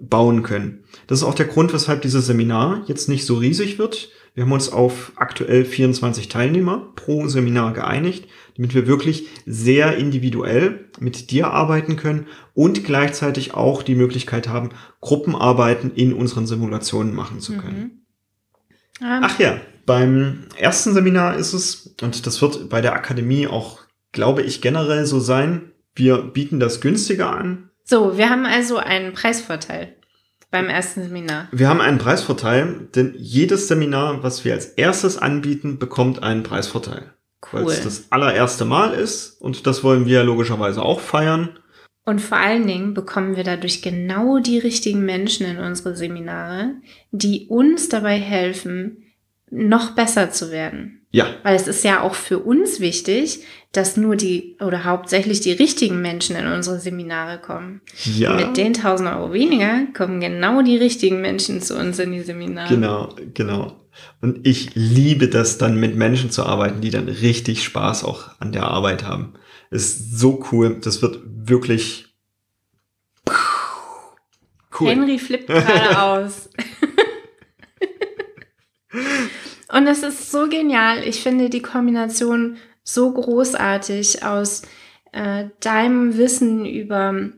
bauen 0.00 0.42
können. 0.42 0.84
Das 1.06 1.18
ist 1.18 1.24
auch 1.24 1.34
der 1.34 1.46
Grund, 1.46 1.72
weshalb 1.72 2.02
dieses 2.02 2.26
Seminar 2.26 2.84
jetzt 2.86 3.08
nicht 3.08 3.26
so 3.26 3.36
riesig 3.36 3.78
wird, 3.78 4.10
wir 4.34 4.44
haben 4.44 4.52
uns 4.52 4.70
auf 4.70 5.12
aktuell 5.16 5.64
24 5.64 6.28
Teilnehmer 6.28 6.92
pro 6.96 7.28
Seminar 7.28 7.74
geeinigt, 7.74 8.28
damit 8.56 8.74
wir 8.74 8.86
wirklich 8.86 9.28
sehr 9.44 9.96
individuell 9.98 10.88
mit 10.98 11.30
dir 11.30 11.50
arbeiten 11.50 11.96
können 11.96 12.26
und 12.54 12.84
gleichzeitig 12.84 13.52
auch 13.52 13.82
die 13.82 13.94
Möglichkeit 13.94 14.48
haben, 14.48 14.70
Gruppenarbeiten 15.00 15.94
in 15.94 16.14
unseren 16.14 16.46
Simulationen 16.46 17.14
machen 17.14 17.40
zu 17.40 17.58
können. 17.58 17.78
Mhm. 17.78 19.06
Ähm. 19.06 19.20
Ach 19.22 19.38
ja, 19.38 19.60
beim 19.84 20.46
ersten 20.56 20.94
Seminar 20.94 21.36
ist 21.36 21.52
es, 21.52 21.94
und 22.00 22.26
das 22.26 22.40
wird 22.40 22.70
bei 22.70 22.80
der 22.80 22.94
Akademie 22.94 23.48
auch, 23.48 23.80
glaube 24.12 24.42
ich, 24.42 24.62
generell 24.62 25.04
so 25.04 25.20
sein, 25.20 25.72
wir 25.94 26.18
bieten 26.18 26.58
das 26.58 26.80
günstiger 26.80 27.36
an. 27.36 27.68
So, 27.92 28.16
wir 28.16 28.30
haben 28.30 28.46
also 28.46 28.78
einen 28.78 29.12
Preisvorteil 29.12 29.94
beim 30.50 30.70
ersten 30.70 31.02
Seminar? 31.02 31.48
Wir 31.52 31.68
haben 31.68 31.82
einen 31.82 31.98
Preisvorteil, 31.98 32.88
denn 32.94 33.14
jedes 33.18 33.68
Seminar, 33.68 34.22
was 34.22 34.46
wir 34.46 34.54
als 34.54 34.64
erstes 34.64 35.18
anbieten, 35.18 35.78
bekommt 35.78 36.22
einen 36.22 36.42
Preisvorteil. 36.42 37.12
Cool. 37.52 37.66
Weil 37.66 37.68
es 37.68 37.84
das 37.84 38.06
allererste 38.08 38.64
Mal 38.64 38.94
ist 38.94 39.38
und 39.42 39.66
das 39.66 39.84
wollen 39.84 40.06
wir 40.06 40.24
logischerweise 40.24 40.80
auch 40.80 41.00
feiern. 41.00 41.58
Und 42.06 42.22
vor 42.22 42.38
allen 42.38 42.66
Dingen 42.66 42.94
bekommen 42.94 43.36
wir 43.36 43.44
dadurch 43.44 43.82
genau 43.82 44.38
die 44.38 44.58
richtigen 44.58 45.04
Menschen 45.04 45.44
in 45.44 45.58
unsere 45.58 45.94
Seminare, 45.94 46.76
die 47.10 47.48
uns 47.48 47.90
dabei 47.90 48.18
helfen, 48.18 49.02
noch 49.50 49.90
besser 49.90 50.30
zu 50.30 50.50
werden. 50.50 51.01
Ja. 51.12 51.26
Weil 51.42 51.54
es 51.56 51.68
ist 51.68 51.84
ja 51.84 52.00
auch 52.00 52.14
für 52.14 52.38
uns 52.38 52.80
wichtig, 52.80 53.40
dass 53.72 53.98
nur 53.98 54.16
die 54.16 54.56
oder 54.60 54.84
hauptsächlich 54.84 55.40
die 55.40 55.52
richtigen 55.52 56.00
Menschen 56.00 56.36
in 56.36 56.46
unsere 56.46 56.80
Seminare 56.80 57.38
kommen. 57.38 57.82
Ja. 58.04 58.34
Mit 58.34 58.56
den 58.56 58.74
1000 58.74 59.10
Euro 59.10 59.32
weniger 59.32 59.86
kommen 59.94 60.20
genau 60.20 60.62
die 60.62 60.78
richtigen 60.78 61.20
Menschen 61.20 61.60
zu 61.60 61.78
uns 61.78 61.98
in 61.98 62.12
die 62.12 62.22
Seminare. 62.22 62.74
Genau, 62.74 63.14
genau. 63.34 63.76
Und 64.22 64.46
ich 64.46 64.74
liebe 64.74 65.28
das 65.28 65.58
dann 65.58 65.78
mit 65.78 65.96
Menschen 65.96 66.30
zu 66.30 66.46
arbeiten, 66.46 66.80
die 66.80 66.90
dann 66.90 67.08
richtig 67.08 67.62
Spaß 67.62 68.04
auch 68.04 68.30
an 68.40 68.52
der 68.52 68.64
Arbeit 68.64 69.04
haben. 69.04 69.34
Ist 69.70 70.18
so 70.18 70.42
cool. 70.50 70.78
Das 70.82 71.02
wird 71.02 71.20
wirklich 71.24 72.06
cool. 74.80 74.88
Henry 74.88 75.18
flippt 75.18 75.48
gerade 75.48 76.00
aus. 76.02 76.48
Und 79.72 79.86
es 79.86 80.02
ist 80.02 80.30
so 80.30 80.48
genial. 80.48 81.02
Ich 81.06 81.22
finde 81.22 81.48
die 81.48 81.62
Kombination 81.62 82.58
so 82.84 83.10
großartig 83.12 84.22
aus 84.22 84.62
äh, 85.12 85.46
deinem 85.60 86.18
Wissen 86.18 86.66
über 86.66 87.30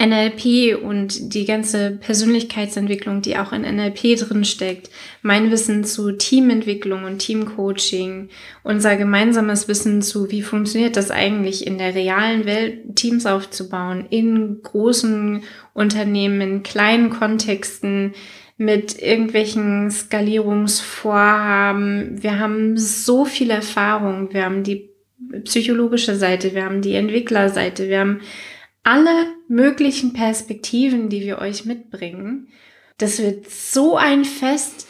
NLP 0.00 0.80
und 0.80 1.34
die 1.34 1.44
ganze 1.44 1.90
Persönlichkeitsentwicklung, 1.90 3.20
die 3.20 3.36
auch 3.36 3.52
in 3.52 3.62
NLP 3.62 4.16
drin 4.16 4.44
steckt, 4.44 4.90
mein 5.22 5.50
Wissen 5.50 5.82
zu 5.82 6.12
Teamentwicklung 6.12 7.04
und 7.04 7.18
Teamcoaching, 7.18 8.28
unser 8.62 8.96
gemeinsames 8.96 9.66
Wissen 9.66 10.02
zu, 10.02 10.30
wie 10.30 10.42
funktioniert 10.42 10.96
das 10.96 11.10
eigentlich 11.10 11.66
in 11.66 11.78
der 11.78 11.96
realen 11.96 12.44
Welt, 12.44 12.94
Teams 12.94 13.26
aufzubauen, 13.26 14.06
in 14.08 14.60
großen 14.62 15.42
Unternehmen, 15.74 16.40
in 16.42 16.62
kleinen 16.62 17.10
Kontexten, 17.10 18.14
mit 18.58 19.00
irgendwelchen 19.00 19.90
Skalierungsvorhaben. 19.90 22.22
Wir 22.22 22.38
haben 22.38 22.76
so 22.76 23.24
viel 23.24 23.48
Erfahrung. 23.50 24.34
Wir 24.34 24.44
haben 24.44 24.64
die 24.64 24.90
psychologische 25.44 26.16
Seite, 26.16 26.54
wir 26.54 26.64
haben 26.64 26.82
die 26.82 26.94
Entwicklerseite, 26.94 27.88
wir 27.88 28.00
haben 28.00 28.20
alle 28.82 29.26
möglichen 29.48 30.12
Perspektiven, 30.12 31.08
die 31.08 31.22
wir 31.22 31.38
euch 31.38 31.64
mitbringen. 31.64 32.48
Das 32.98 33.20
wird 33.20 33.50
so 33.50 33.96
ein 33.96 34.24
Fest, 34.24 34.86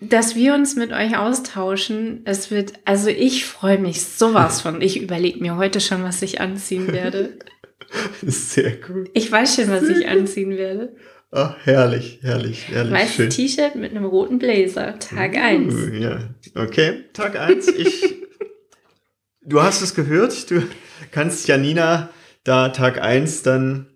dass 0.00 0.36
wir 0.36 0.54
uns 0.54 0.76
mit 0.76 0.92
euch 0.92 1.16
austauschen. 1.16 2.22
Es 2.24 2.50
wird, 2.50 2.74
also 2.84 3.08
ich 3.08 3.46
freue 3.46 3.78
mich 3.78 4.02
sowas 4.02 4.60
von. 4.60 4.82
Ich 4.82 5.00
überlege 5.00 5.40
mir 5.40 5.56
heute 5.56 5.80
schon, 5.80 6.02
was 6.02 6.20
ich 6.22 6.40
anziehen 6.40 6.92
werde. 6.92 7.38
Sehr 8.22 8.78
cool. 8.88 9.08
Ich 9.14 9.30
weiß 9.30 9.56
schon, 9.56 9.70
was 9.70 9.84
ich 9.84 10.08
anziehen 10.08 10.56
werde. 10.56 10.94
Ach, 11.34 11.56
herrlich, 11.64 12.18
herrlich, 12.20 12.68
herrlich. 12.68 12.92
Weißes 12.92 13.34
T-Shirt 13.34 13.74
mit 13.74 13.92
einem 13.92 14.04
roten 14.04 14.38
Blazer. 14.38 14.98
Tag 14.98 15.34
1. 15.34 15.74
Uh, 15.74 15.88
ja, 15.94 16.28
okay. 16.54 17.04
Tag 17.14 17.40
1. 17.40 17.68
Ich, 17.68 18.16
du 19.40 19.62
hast 19.62 19.80
es 19.80 19.94
gehört. 19.94 20.50
Du 20.50 20.62
kannst 21.10 21.48
Janina 21.48 22.10
da 22.44 22.68
Tag 22.68 23.00
1 23.00 23.44
dann. 23.44 23.86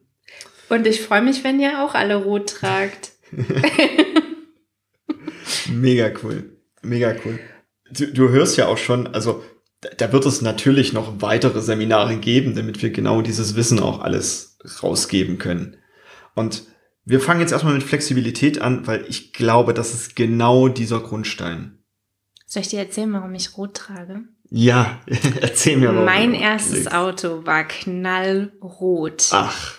Und 0.70 0.86
ich 0.86 1.02
freue 1.02 1.20
mich, 1.20 1.44
wenn 1.44 1.60
ihr 1.60 1.84
auch 1.84 1.94
alle 1.94 2.16
rot 2.16 2.48
tragt. 2.48 3.12
Mega 5.70 6.10
cool. 6.22 6.56
Mega 6.80 7.14
cool. 7.22 7.38
Du, 7.90 8.06
du 8.06 8.30
hörst 8.30 8.56
ja 8.56 8.66
auch 8.66 8.78
schon, 8.78 9.08
also 9.08 9.44
da 9.98 10.10
wird 10.10 10.24
es 10.24 10.40
natürlich 10.40 10.94
noch 10.94 11.20
weitere 11.20 11.60
Seminare 11.60 12.16
geben, 12.16 12.54
damit 12.54 12.82
wir 12.82 12.88
genau 12.88 13.20
dieses 13.20 13.56
Wissen 13.56 13.78
auch 13.78 14.00
alles 14.00 14.56
rausgeben 14.82 15.36
können. 15.36 15.76
Und 16.34 16.62
wir 17.06 17.20
fangen 17.20 17.40
jetzt 17.40 17.52
erstmal 17.52 17.74
mit 17.74 17.84
Flexibilität 17.84 18.60
an, 18.60 18.86
weil 18.86 19.06
ich 19.08 19.32
glaube, 19.32 19.72
das 19.72 19.94
ist 19.94 20.16
genau 20.16 20.68
dieser 20.68 21.00
Grundstein. 21.00 21.78
Soll 22.46 22.62
ich 22.62 22.68
dir 22.68 22.80
erzählen, 22.80 23.12
warum 23.12 23.34
ich 23.34 23.56
rot 23.56 23.74
trage? 23.74 24.24
Ja, 24.50 25.00
erzähl 25.40 25.76
mir 25.76 25.92
mal. 25.92 26.04
Mein 26.04 26.34
erstes 26.34 26.88
Auto 26.88 27.46
war 27.46 27.64
knallrot. 27.64 29.28
Ach. 29.30 29.74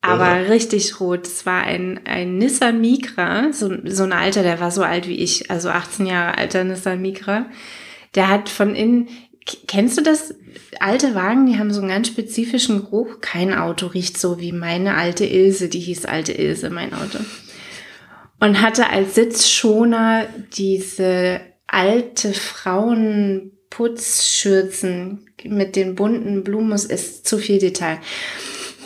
Aber 0.00 0.40
irre. 0.40 0.50
richtig 0.50 1.00
rot. 1.00 1.26
Es 1.26 1.46
war 1.46 1.62
ein, 1.62 2.00
ein 2.04 2.38
Nissan 2.38 2.80
Micra, 2.80 3.52
so, 3.52 3.72
so 3.84 4.02
ein 4.02 4.12
alter, 4.12 4.42
der 4.42 4.60
war 4.60 4.70
so 4.70 4.82
alt 4.82 5.08
wie 5.08 5.16
ich, 5.16 5.50
also 5.50 5.70
18 5.70 6.06
Jahre 6.06 6.36
alter 6.36 6.64
Nissan 6.64 7.00
Micra. 7.00 7.46
Der 8.16 8.28
hat 8.28 8.48
von 8.48 8.74
innen, 8.74 9.08
kennst 9.66 9.98
du 9.98 10.02
das? 10.02 10.34
Alte 10.80 11.14
Wagen, 11.14 11.46
die 11.46 11.58
haben 11.58 11.72
so 11.72 11.80
einen 11.80 11.90
ganz 11.90 12.08
spezifischen 12.08 12.80
Geruch. 12.80 13.20
Kein 13.20 13.54
Auto 13.54 13.86
riecht 13.86 14.18
so 14.18 14.40
wie 14.40 14.52
meine 14.52 14.94
alte 14.94 15.24
Ilse, 15.24 15.68
die 15.68 15.80
hieß 15.80 16.04
alte 16.04 16.32
Ilse, 16.32 16.70
mein 16.70 16.92
Auto. 16.92 17.18
Und 18.40 18.60
hatte 18.60 18.90
als 18.90 19.14
Sitzschoner 19.14 20.26
diese 20.56 21.40
alte 21.66 22.32
Frauen 22.32 23.52
Putzschürzen 23.70 25.26
mit 25.44 25.74
den 25.74 25.96
bunten 25.96 26.44
Blumen 26.44 26.72
ist 26.72 27.26
zu 27.26 27.38
viel 27.38 27.58
Detail. 27.58 27.98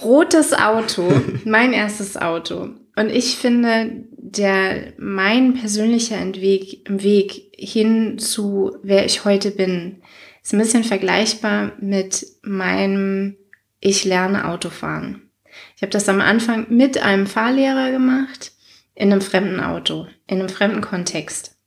Rotes 0.02 0.54
Auto, 0.54 1.02
mein 1.44 1.72
erstes 1.72 2.16
Auto. 2.16 2.70
Und 2.96 3.10
ich 3.10 3.36
finde, 3.36 4.04
der, 4.12 4.94
mein 4.98 5.54
persönlicher 5.54 6.16
Entweg, 6.16 6.80
Weg 6.88 7.52
hin 7.56 8.18
zu, 8.18 8.76
wer 8.82 9.04
ich 9.04 9.24
heute 9.24 9.50
bin, 9.50 10.02
ist 10.48 10.54
ein 10.54 10.60
bisschen 10.60 10.84
vergleichbar 10.84 11.72
mit 11.78 12.26
meinem 12.40 13.36
Ich 13.80 14.06
lerne 14.06 14.48
Autofahren. 14.48 15.30
Ich 15.76 15.82
habe 15.82 15.90
das 15.90 16.08
am 16.08 16.22
Anfang 16.22 16.68
mit 16.70 16.96
einem 16.96 17.26
Fahrlehrer 17.26 17.90
gemacht, 17.90 18.52
in 18.94 19.12
einem 19.12 19.20
fremden 19.20 19.60
Auto, 19.60 20.06
in 20.26 20.38
einem 20.38 20.48
fremden 20.48 20.80
Kontext. 20.80 21.58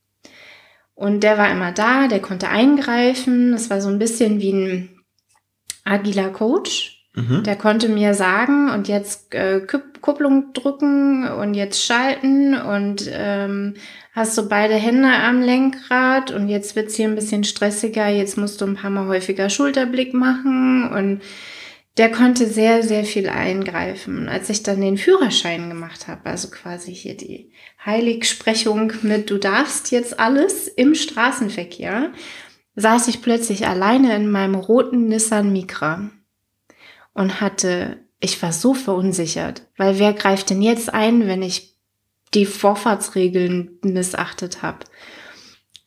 Und 0.94 1.20
der 1.20 1.38
war 1.38 1.52
immer 1.52 1.70
da, 1.70 2.08
der 2.08 2.18
konnte 2.18 2.48
eingreifen. 2.48 3.52
Das 3.52 3.70
war 3.70 3.80
so 3.80 3.88
ein 3.88 4.00
bisschen 4.00 4.40
wie 4.40 4.52
ein 4.52 4.88
agiler 5.84 6.30
Coach. 6.30 7.06
Mhm. 7.14 7.44
Der 7.44 7.54
konnte 7.54 7.88
mir 7.88 8.14
sagen, 8.14 8.68
und 8.68 8.88
jetzt 8.88 9.32
äh, 9.32 9.64
Kupplung 10.00 10.54
drücken 10.54 11.28
und 11.28 11.54
jetzt 11.54 11.84
schalten 11.84 12.60
und 12.60 13.08
ähm, 13.12 13.74
hast 14.12 14.36
du 14.36 14.48
beide 14.48 14.74
Hände 14.74 15.08
am 15.08 15.40
Lenkrad 15.40 16.30
und 16.30 16.48
jetzt 16.48 16.76
wird's 16.76 16.94
hier 16.94 17.08
ein 17.08 17.14
bisschen 17.14 17.44
stressiger, 17.44 18.08
jetzt 18.08 18.36
musst 18.36 18.60
du 18.60 18.66
ein 18.66 18.76
paar 18.76 18.90
Mal 18.90 19.08
häufiger 19.08 19.48
Schulterblick 19.48 20.14
machen 20.14 20.90
und 20.92 21.22
der 21.98 22.10
konnte 22.10 22.46
sehr, 22.46 22.82
sehr 22.82 23.04
viel 23.04 23.28
eingreifen. 23.28 24.28
Als 24.28 24.48
ich 24.48 24.62
dann 24.62 24.80
den 24.80 24.96
Führerschein 24.96 25.68
gemacht 25.68 26.08
habe, 26.08 26.26
also 26.26 26.48
quasi 26.48 26.94
hier 26.94 27.16
die 27.16 27.52
Heiligsprechung 27.84 28.92
mit 29.02 29.28
Du 29.28 29.38
darfst 29.38 29.90
jetzt 29.90 30.18
alles 30.18 30.68
im 30.68 30.94
Straßenverkehr, 30.94 32.12
saß 32.76 33.08
ich 33.08 33.20
plötzlich 33.20 33.66
alleine 33.66 34.14
in 34.16 34.30
meinem 34.30 34.54
roten 34.54 35.08
Nissan 35.08 35.52
Micra 35.52 36.10
und 37.12 37.42
hatte, 37.42 37.98
ich 38.20 38.42
war 38.42 38.52
so 38.52 38.72
verunsichert, 38.72 39.68
weil 39.76 39.98
wer 39.98 40.14
greift 40.14 40.48
denn 40.48 40.62
jetzt 40.62 40.92
ein, 40.92 41.26
wenn 41.26 41.42
ich 41.42 41.71
die 42.34 42.46
Vorfahrtsregeln 42.46 43.78
missachtet 43.82 44.62
habe? 44.62 44.80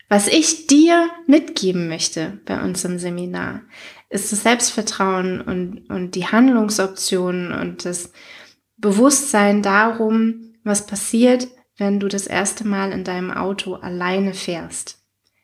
Was 0.07 0.27
ich 0.27 0.67
dir 0.67 1.09
mitgeben 1.25 1.87
möchte 1.87 2.39
bei 2.45 2.61
uns 2.61 2.85
im 2.85 2.99
Seminar, 2.99 3.61
ist 4.09 4.31
das 4.31 4.43
Selbstvertrauen 4.43 5.41
und, 5.41 5.89
und 5.89 6.11
die 6.15 6.27
Handlungsoptionen 6.27 7.51
und 7.51 7.85
das 7.85 8.11
Bewusstsein 8.77 9.63
darum, 9.63 10.53
was 10.63 10.85
passiert, 10.85 11.47
wenn 11.77 11.99
du 11.99 12.07
das 12.07 12.27
erste 12.27 12.67
Mal 12.67 12.91
in 12.91 13.03
deinem 13.03 13.31
Auto 13.31 13.73
alleine 13.73 14.33
fährst. 14.33 14.99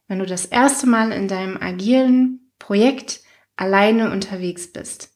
Wenn 0.07 0.19
du 0.19 0.25
das 0.25 0.45
erste 0.45 0.87
Mal 0.87 1.11
in 1.11 1.27
deinem 1.27 1.57
agilen 1.57 2.51
Projekt 2.59 3.21
alleine 3.55 4.11
unterwegs 4.11 4.71
bist. 4.71 5.09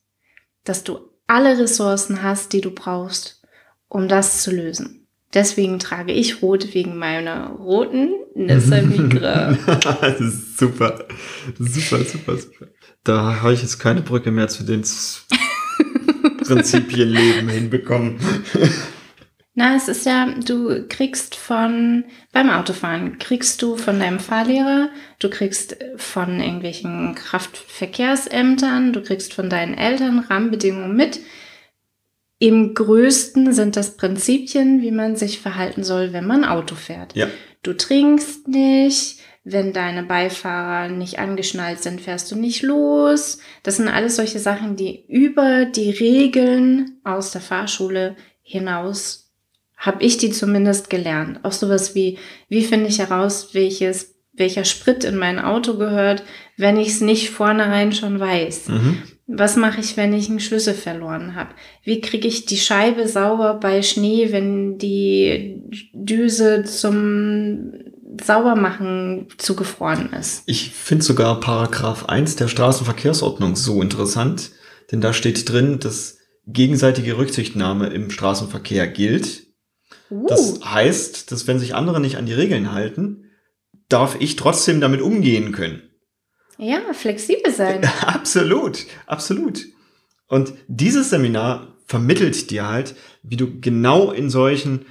Dass 0.63 0.83
du 0.83 0.99
alle 1.27 1.57
Ressourcen 1.57 2.23
hast, 2.23 2.53
die 2.53 2.61
du 2.61 2.71
brauchst, 2.71 3.43
um 3.87 4.07
das 4.07 4.41
zu 4.41 4.51
lösen. 4.51 5.04
Deswegen 5.35 5.79
trage 5.79 6.13
ich 6.13 6.41
rot 6.41 6.73
wegen 6.73 6.95
meiner 6.97 7.49
roten 7.49 8.09
Nissan 8.35 8.89
Migra. 9.11 9.57
das 10.01 10.21
ist 10.21 10.57
super. 10.57 11.05
Super, 11.59 12.05
super, 12.05 12.37
super. 12.37 12.67
Da 13.03 13.41
habe 13.41 13.53
ich 13.53 13.61
jetzt 13.61 13.77
keine 13.77 14.01
Brücke 14.01 14.31
mehr 14.31 14.47
zu 14.47 14.63
den 14.63 14.83
Prinzipienleben 16.43 17.49
hinbekommen. 17.49 18.17
Na, 19.55 19.75
es 19.75 19.89
ist 19.89 20.05
ja, 20.05 20.33
du 20.45 20.87
kriegst 20.87 21.35
von, 21.35 22.05
beim 22.31 22.49
Autofahren, 22.49 23.19
kriegst 23.19 23.61
du 23.61 23.77
von 23.77 23.99
deinem 23.99 24.19
Fahrlehrer, 24.19 24.89
du 25.19 25.29
kriegst 25.29 25.77
von 25.97 26.39
irgendwelchen 26.39 27.15
Kraftverkehrsämtern, 27.15 28.93
du 28.93 29.01
kriegst 29.01 29.33
von 29.33 29.49
deinen 29.49 29.73
Eltern 29.73 30.19
Rahmenbedingungen 30.19 30.95
mit. 30.95 31.19
Im 32.39 32.73
größten 32.73 33.53
sind 33.53 33.75
das 33.75 33.95
Prinzipien, 33.97 34.81
wie 34.81 34.91
man 34.91 35.15
sich 35.15 35.39
verhalten 35.39 35.83
soll, 35.83 36.11
wenn 36.13 36.27
man 36.27 36.43
Auto 36.43 36.75
fährt. 36.75 37.15
Ja. 37.15 37.27
Du 37.63 37.73
trinkst 37.73 38.47
nicht, 38.47 39.19
wenn 39.43 39.73
deine 39.73 40.03
Beifahrer 40.03 40.89
nicht 40.89 41.19
angeschnallt 41.19 41.81
sind, 41.81 42.01
fährst 42.01 42.31
du 42.31 42.35
nicht 42.35 42.61
los. 42.61 43.39
Das 43.63 43.77
sind 43.77 43.87
alles 43.87 44.17
solche 44.17 44.39
Sachen, 44.39 44.75
die 44.75 45.05
über 45.07 45.65
die 45.65 45.91
Regeln 45.91 46.99
aus 47.03 47.31
der 47.31 47.41
Fahrschule 47.41 48.15
hinaus 48.41 49.25
habe 49.77 50.03
ich 50.03 50.17
die 50.17 50.31
zumindest 50.31 50.89
gelernt. 50.89 51.39
Auch 51.43 51.51
sowas 51.51 51.95
wie, 51.95 52.17
wie 52.49 52.63
finde 52.63 52.87
ich 52.87 52.99
heraus, 52.99 53.49
welches, 53.53 54.15
welcher 54.33 54.65
Sprit 54.65 55.03
in 55.03 55.17
mein 55.17 55.39
Auto 55.39 55.77
gehört, 55.77 56.23
wenn 56.57 56.77
ich 56.77 56.89
es 56.89 57.01
nicht 57.01 57.29
vornherein 57.29 57.91
schon 57.91 58.19
weiß. 58.19 58.69
Mhm. 58.69 59.03
Was 59.27 59.55
mache 59.55 59.81
ich, 59.81 59.97
wenn 59.97 60.13
ich 60.13 60.29
einen 60.29 60.39
Schlüssel 60.39 60.75
verloren 60.75 61.35
habe? 61.35 61.49
Wie 61.83 61.99
kriege 61.99 62.27
ich 62.27 62.45
die 62.45 62.57
Scheibe 62.57 63.07
sauber 63.07 63.55
bei 63.55 63.81
Schnee, 63.81 64.31
wenn 64.31 64.77
die 64.77 65.63
Düse 65.93 66.63
zum 66.63 67.71
Saubermachen 68.23 69.27
zugefroren 69.37 70.13
ist. 70.13 70.43
Ich 70.45 70.71
finde 70.71 71.03
sogar 71.03 71.39
Paragraph 71.39 72.05
1 72.05 72.35
der 72.35 72.47
Straßenverkehrsordnung 72.47 73.55
so 73.55 73.81
interessant, 73.81 74.51
denn 74.91 75.01
da 75.01 75.13
steht 75.13 75.49
drin, 75.49 75.79
dass 75.79 76.17
gegenseitige 76.47 77.17
Rücksichtnahme 77.17 77.87
im 77.87 78.09
Straßenverkehr 78.09 78.87
gilt. 78.87 79.47
Uh. 80.09 80.27
Das 80.27 80.59
heißt, 80.63 81.31
dass 81.31 81.47
wenn 81.47 81.59
sich 81.59 81.75
andere 81.75 81.99
nicht 81.99 82.17
an 82.17 82.25
die 82.25 82.33
Regeln 82.33 82.71
halten, 82.71 83.25
darf 83.89 84.17
ich 84.19 84.35
trotzdem 84.35 84.81
damit 84.81 85.01
umgehen 85.01 85.51
können. 85.51 85.81
Ja, 86.57 86.81
flexibel 86.93 87.51
sein. 87.53 87.81
absolut, 88.01 88.85
absolut. 89.05 89.65
Und 90.27 90.53
dieses 90.67 91.09
Seminar 91.09 91.75
vermittelt 91.85 92.49
dir 92.49 92.67
halt, 92.67 92.95
wie 93.23 93.37
du 93.37 93.59
genau 93.59 94.11
in 94.11 94.29
solchen 94.29 94.85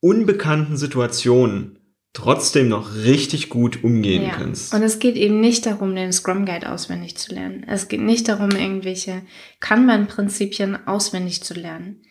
unbekannten 0.00 0.76
Situationen 0.76 1.78
trotzdem 2.12 2.68
noch 2.68 2.94
richtig 2.94 3.48
gut 3.48 3.84
umgehen 3.84 4.24
ja. 4.24 4.30
kannst. 4.30 4.74
Und 4.74 4.82
es 4.82 4.98
geht 4.98 5.16
eben 5.16 5.40
nicht 5.40 5.66
darum, 5.66 5.94
den 5.94 6.12
Scrum 6.12 6.46
Guide 6.46 6.70
auswendig 6.70 7.16
zu 7.16 7.34
lernen. 7.34 7.64
Es 7.68 7.88
geht 7.88 8.00
nicht 8.00 8.28
darum, 8.28 8.50
irgendwelche 8.50 9.22
Kanban-Prinzipien 9.60 10.86
auswendig 10.86 11.42
zu 11.42 11.54
lernen. 11.54 12.02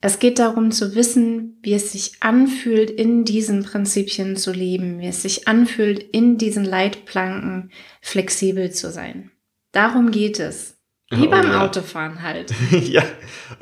Es 0.00 0.20
geht 0.20 0.38
darum 0.38 0.70
zu 0.70 0.94
wissen, 0.94 1.58
wie 1.62 1.72
es 1.72 1.90
sich 1.92 2.12
anfühlt, 2.20 2.90
in 2.90 3.24
diesen 3.24 3.64
Prinzipien 3.64 4.36
zu 4.36 4.52
leben, 4.52 5.00
wie 5.00 5.08
es 5.08 5.22
sich 5.22 5.48
anfühlt, 5.48 6.00
in 6.00 6.38
diesen 6.38 6.64
Leitplanken 6.64 7.72
flexibel 8.00 8.70
zu 8.70 8.92
sein. 8.92 9.32
Darum 9.72 10.12
geht 10.12 10.38
es. 10.38 10.76
Wie 11.10 11.26
oh, 11.26 11.30
beim 11.30 11.46
ja. 11.46 11.64
Autofahren 11.64 12.22
halt. 12.22 12.52
ja, 12.70 13.02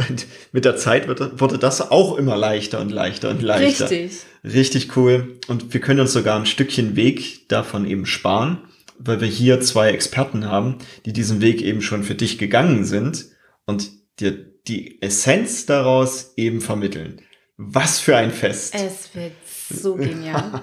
und 0.08 0.26
mit 0.50 0.64
der 0.64 0.76
Zeit 0.76 1.06
wird, 1.06 1.40
wurde 1.40 1.58
das 1.58 1.92
auch 1.92 2.18
immer 2.18 2.36
leichter 2.36 2.80
und 2.80 2.90
leichter 2.90 3.30
und 3.30 3.40
leichter. 3.40 3.88
Richtig. 3.88 4.22
Richtig 4.42 4.96
cool. 4.96 5.38
Und 5.46 5.72
wir 5.72 5.80
können 5.80 6.00
uns 6.00 6.12
sogar 6.12 6.38
ein 6.38 6.46
Stückchen 6.46 6.96
Weg 6.96 7.48
davon 7.48 7.86
eben 7.86 8.04
sparen, 8.04 8.58
weil 8.98 9.20
wir 9.20 9.28
hier 9.28 9.60
zwei 9.60 9.90
Experten 9.90 10.46
haben, 10.46 10.78
die 11.04 11.12
diesen 11.12 11.40
Weg 11.40 11.62
eben 11.62 11.82
schon 11.82 12.02
für 12.02 12.16
dich 12.16 12.36
gegangen 12.36 12.84
sind 12.84 13.26
und 13.64 13.90
dir 14.18 14.55
die 14.68 15.00
Essenz 15.02 15.66
daraus 15.66 16.32
eben 16.36 16.60
vermitteln. 16.60 17.22
Was 17.56 17.98
für 17.98 18.16
ein 18.16 18.32
Fest. 18.32 18.74
Es 18.74 19.14
wird 19.14 19.32
so 19.70 19.94
genial. 19.94 20.62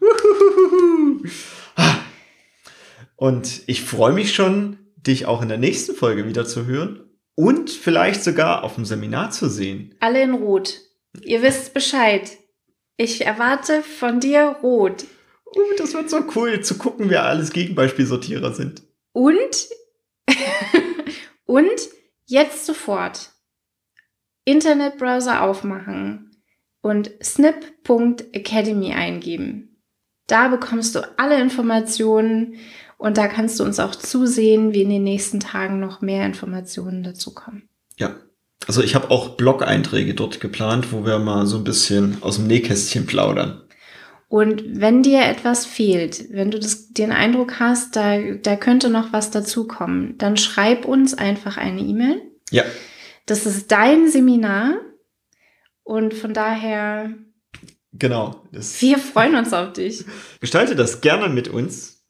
und 3.16 3.62
ich 3.66 3.82
freue 3.82 4.12
mich 4.12 4.34
schon, 4.34 4.78
dich 4.96 5.26
auch 5.26 5.42
in 5.42 5.48
der 5.48 5.58
nächsten 5.58 5.94
Folge 5.94 6.26
wieder 6.26 6.44
zu 6.44 6.66
hören 6.66 7.08
und 7.34 7.70
vielleicht 7.70 8.22
sogar 8.22 8.62
auf 8.62 8.74
dem 8.74 8.84
Seminar 8.84 9.30
zu 9.30 9.48
sehen. 9.48 9.94
Alle 10.00 10.22
in 10.22 10.34
Rot. 10.34 10.80
Ihr 11.22 11.42
wisst 11.42 11.74
Bescheid. 11.74 12.30
Ich 12.96 13.24
erwarte 13.24 13.82
von 13.82 14.20
dir 14.20 14.56
Rot. 14.62 15.04
Uh, 15.54 15.60
das 15.76 15.94
wird 15.94 16.08
so 16.08 16.24
cool 16.34 16.60
zu 16.62 16.78
gucken, 16.78 17.10
wer 17.10 17.24
alles 17.24 17.52
Gegenbeispielsortierer 17.52 18.54
sind. 18.54 18.82
Und, 19.12 19.68
und 21.44 21.70
jetzt 22.26 22.66
sofort 22.66 23.30
Internetbrowser 24.44 25.42
aufmachen 25.42 26.36
und 26.80 27.10
snip.academy 27.22 28.92
eingeben. 28.92 29.82
Da 30.26 30.48
bekommst 30.48 30.94
du 30.94 31.00
alle 31.18 31.40
Informationen 31.40 32.56
und 32.98 33.18
da 33.18 33.28
kannst 33.28 33.58
du 33.60 33.64
uns 33.64 33.80
auch 33.80 33.94
zusehen, 33.94 34.72
wie 34.72 34.82
in 34.82 34.90
den 34.90 35.04
nächsten 35.04 35.40
Tagen 35.40 35.80
noch 35.80 36.00
mehr 36.00 36.24
Informationen 36.24 37.02
dazu 37.02 37.34
kommen. 37.34 37.68
Ja, 37.98 38.14
also 38.66 38.82
ich 38.82 38.94
habe 38.94 39.10
auch 39.10 39.30
Blog-Einträge 39.30 40.14
dort 40.14 40.40
geplant, 40.40 40.92
wo 40.92 41.04
wir 41.04 41.18
mal 41.18 41.46
so 41.46 41.58
ein 41.58 41.64
bisschen 41.64 42.22
aus 42.22 42.36
dem 42.36 42.46
Nähkästchen 42.46 43.06
plaudern. 43.06 43.62
Und 44.32 44.80
wenn 44.80 45.02
dir 45.02 45.26
etwas 45.26 45.66
fehlt, 45.66 46.32
wenn 46.32 46.50
du 46.50 46.58
das, 46.58 46.88
den 46.88 47.12
Eindruck 47.12 47.60
hast, 47.60 47.96
da, 47.96 48.18
da 48.18 48.56
könnte 48.56 48.88
noch 48.88 49.12
was 49.12 49.30
dazukommen, 49.30 50.16
dann 50.16 50.38
schreib 50.38 50.86
uns 50.86 51.12
einfach 51.12 51.58
eine 51.58 51.82
E-Mail. 51.82 52.22
Ja. 52.50 52.62
Das 53.26 53.44
ist 53.44 53.70
dein 53.70 54.10
Seminar 54.10 54.80
und 55.82 56.14
von 56.14 56.32
daher. 56.32 57.10
Genau. 57.92 58.42
wir 58.52 58.98
freuen 58.98 59.34
uns 59.34 59.52
auf 59.52 59.74
dich. 59.74 60.06
Gestalte 60.40 60.76
das 60.76 61.02
gerne 61.02 61.28
mit 61.28 61.48
uns. 61.48 62.02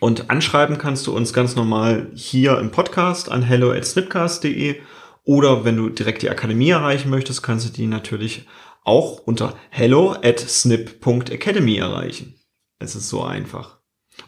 Und 0.00 0.30
anschreiben 0.30 0.76
kannst 0.76 1.06
du 1.06 1.14
uns 1.14 1.32
ganz 1.32 1.54
normal 1.54 2.10
hier 2.14 2.58
im 2.58 2.72
Podcast 2.72 3.30
an 3.30 3.42
hello 3.42 3.70
at 3.70 3.84
snipcast.de 3.84 4.80
oder 5.22 5.64
wenn 5.64 5.76
du 5.76 5.88
direkt 5.88 6.22
die 6.22 6.30
Akademie 6.30 6.70
erreichen 6.70 7.10
möchtest, 7.10 7.44
kannst 7.44 7.68
du 7.68 7.72
die 7.72 7.86
natürlich 7.86 8.48
auch 8.88 9.20
unter 9.24 9.54
hello 9.70 10.12
at 10.12 10.40
snip.academy 10.40 11.76
erreichen. 11.76 12.34
Es 12.80 12.96
ist 12.96 13.08
so 13.08 13.22
einfach. 13.22 13.78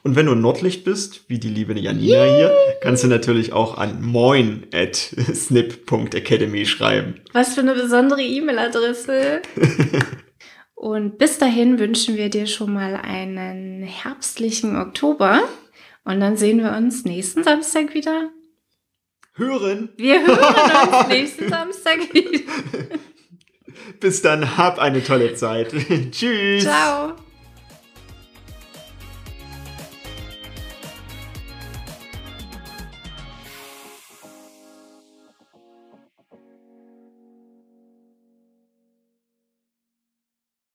Und 0.03 0.17
wenn 0.17 0.27
du 0.27 0.35
Nordlicht 0.35 0.85
bist, 0.85 1.29
wie 1.29 1.39
die 1.39 1.49
liebe 1.49 1.77
Janina 1.79 2.25
yeah. 2.25 2.37
hier, 2.37 2.55
kannst 2.81 3.03
du 3.03 3.09
natürlich 3.09 3.53
auch 3.53 3.77
an 3.77 4.03
moin 4.03 4.67
at 4.73 4.97
snip.academy 5.35 6.67
schreiben. 6.67 7.21
Was 7.33 7.55
für 7.55 7.61
eine 7.61 7.75
besondere 7.75 8.23
E-Mail-Adresse. 8.23 9.43
Und 10.75 11.19
bis 11.19 11.39
dahin 11.39 11.79
wünschen 11.79 12.17
wir 12.17 12.31
dir 12.31 12.47
schon 12.47 12.73
mal 12.73 12.97
einen 12.97 13.83
herbstlichen 13.83 14.77
Oktober. 14.77 15.43
Und 16.05 16.21
dann 16.21 16.37
sehen 16.37 16.59
wir 16.63 16.73
uns 16.73 17.05
nächsten 17.05 17.45
Samstag 17.45 17.95
wieder. 17.95 18.31
Hören. 19.35 19.91
Wir 19.97 20.27
hören 20.27 20.89
uns 20.89 21.09
nächsten 21.09 21.49
Samstag 21.49 22.13
wieder. 22.15 22.53
Bis 23.99 24.23
dann, 24.23 24.57
hab 24.57 24.79
eine 24.79 25.03
tolle 25.03 25.35
Zeit. 25.35 25.73
Tschüss. 26.13 26.65
Ciao. 26.65 27.15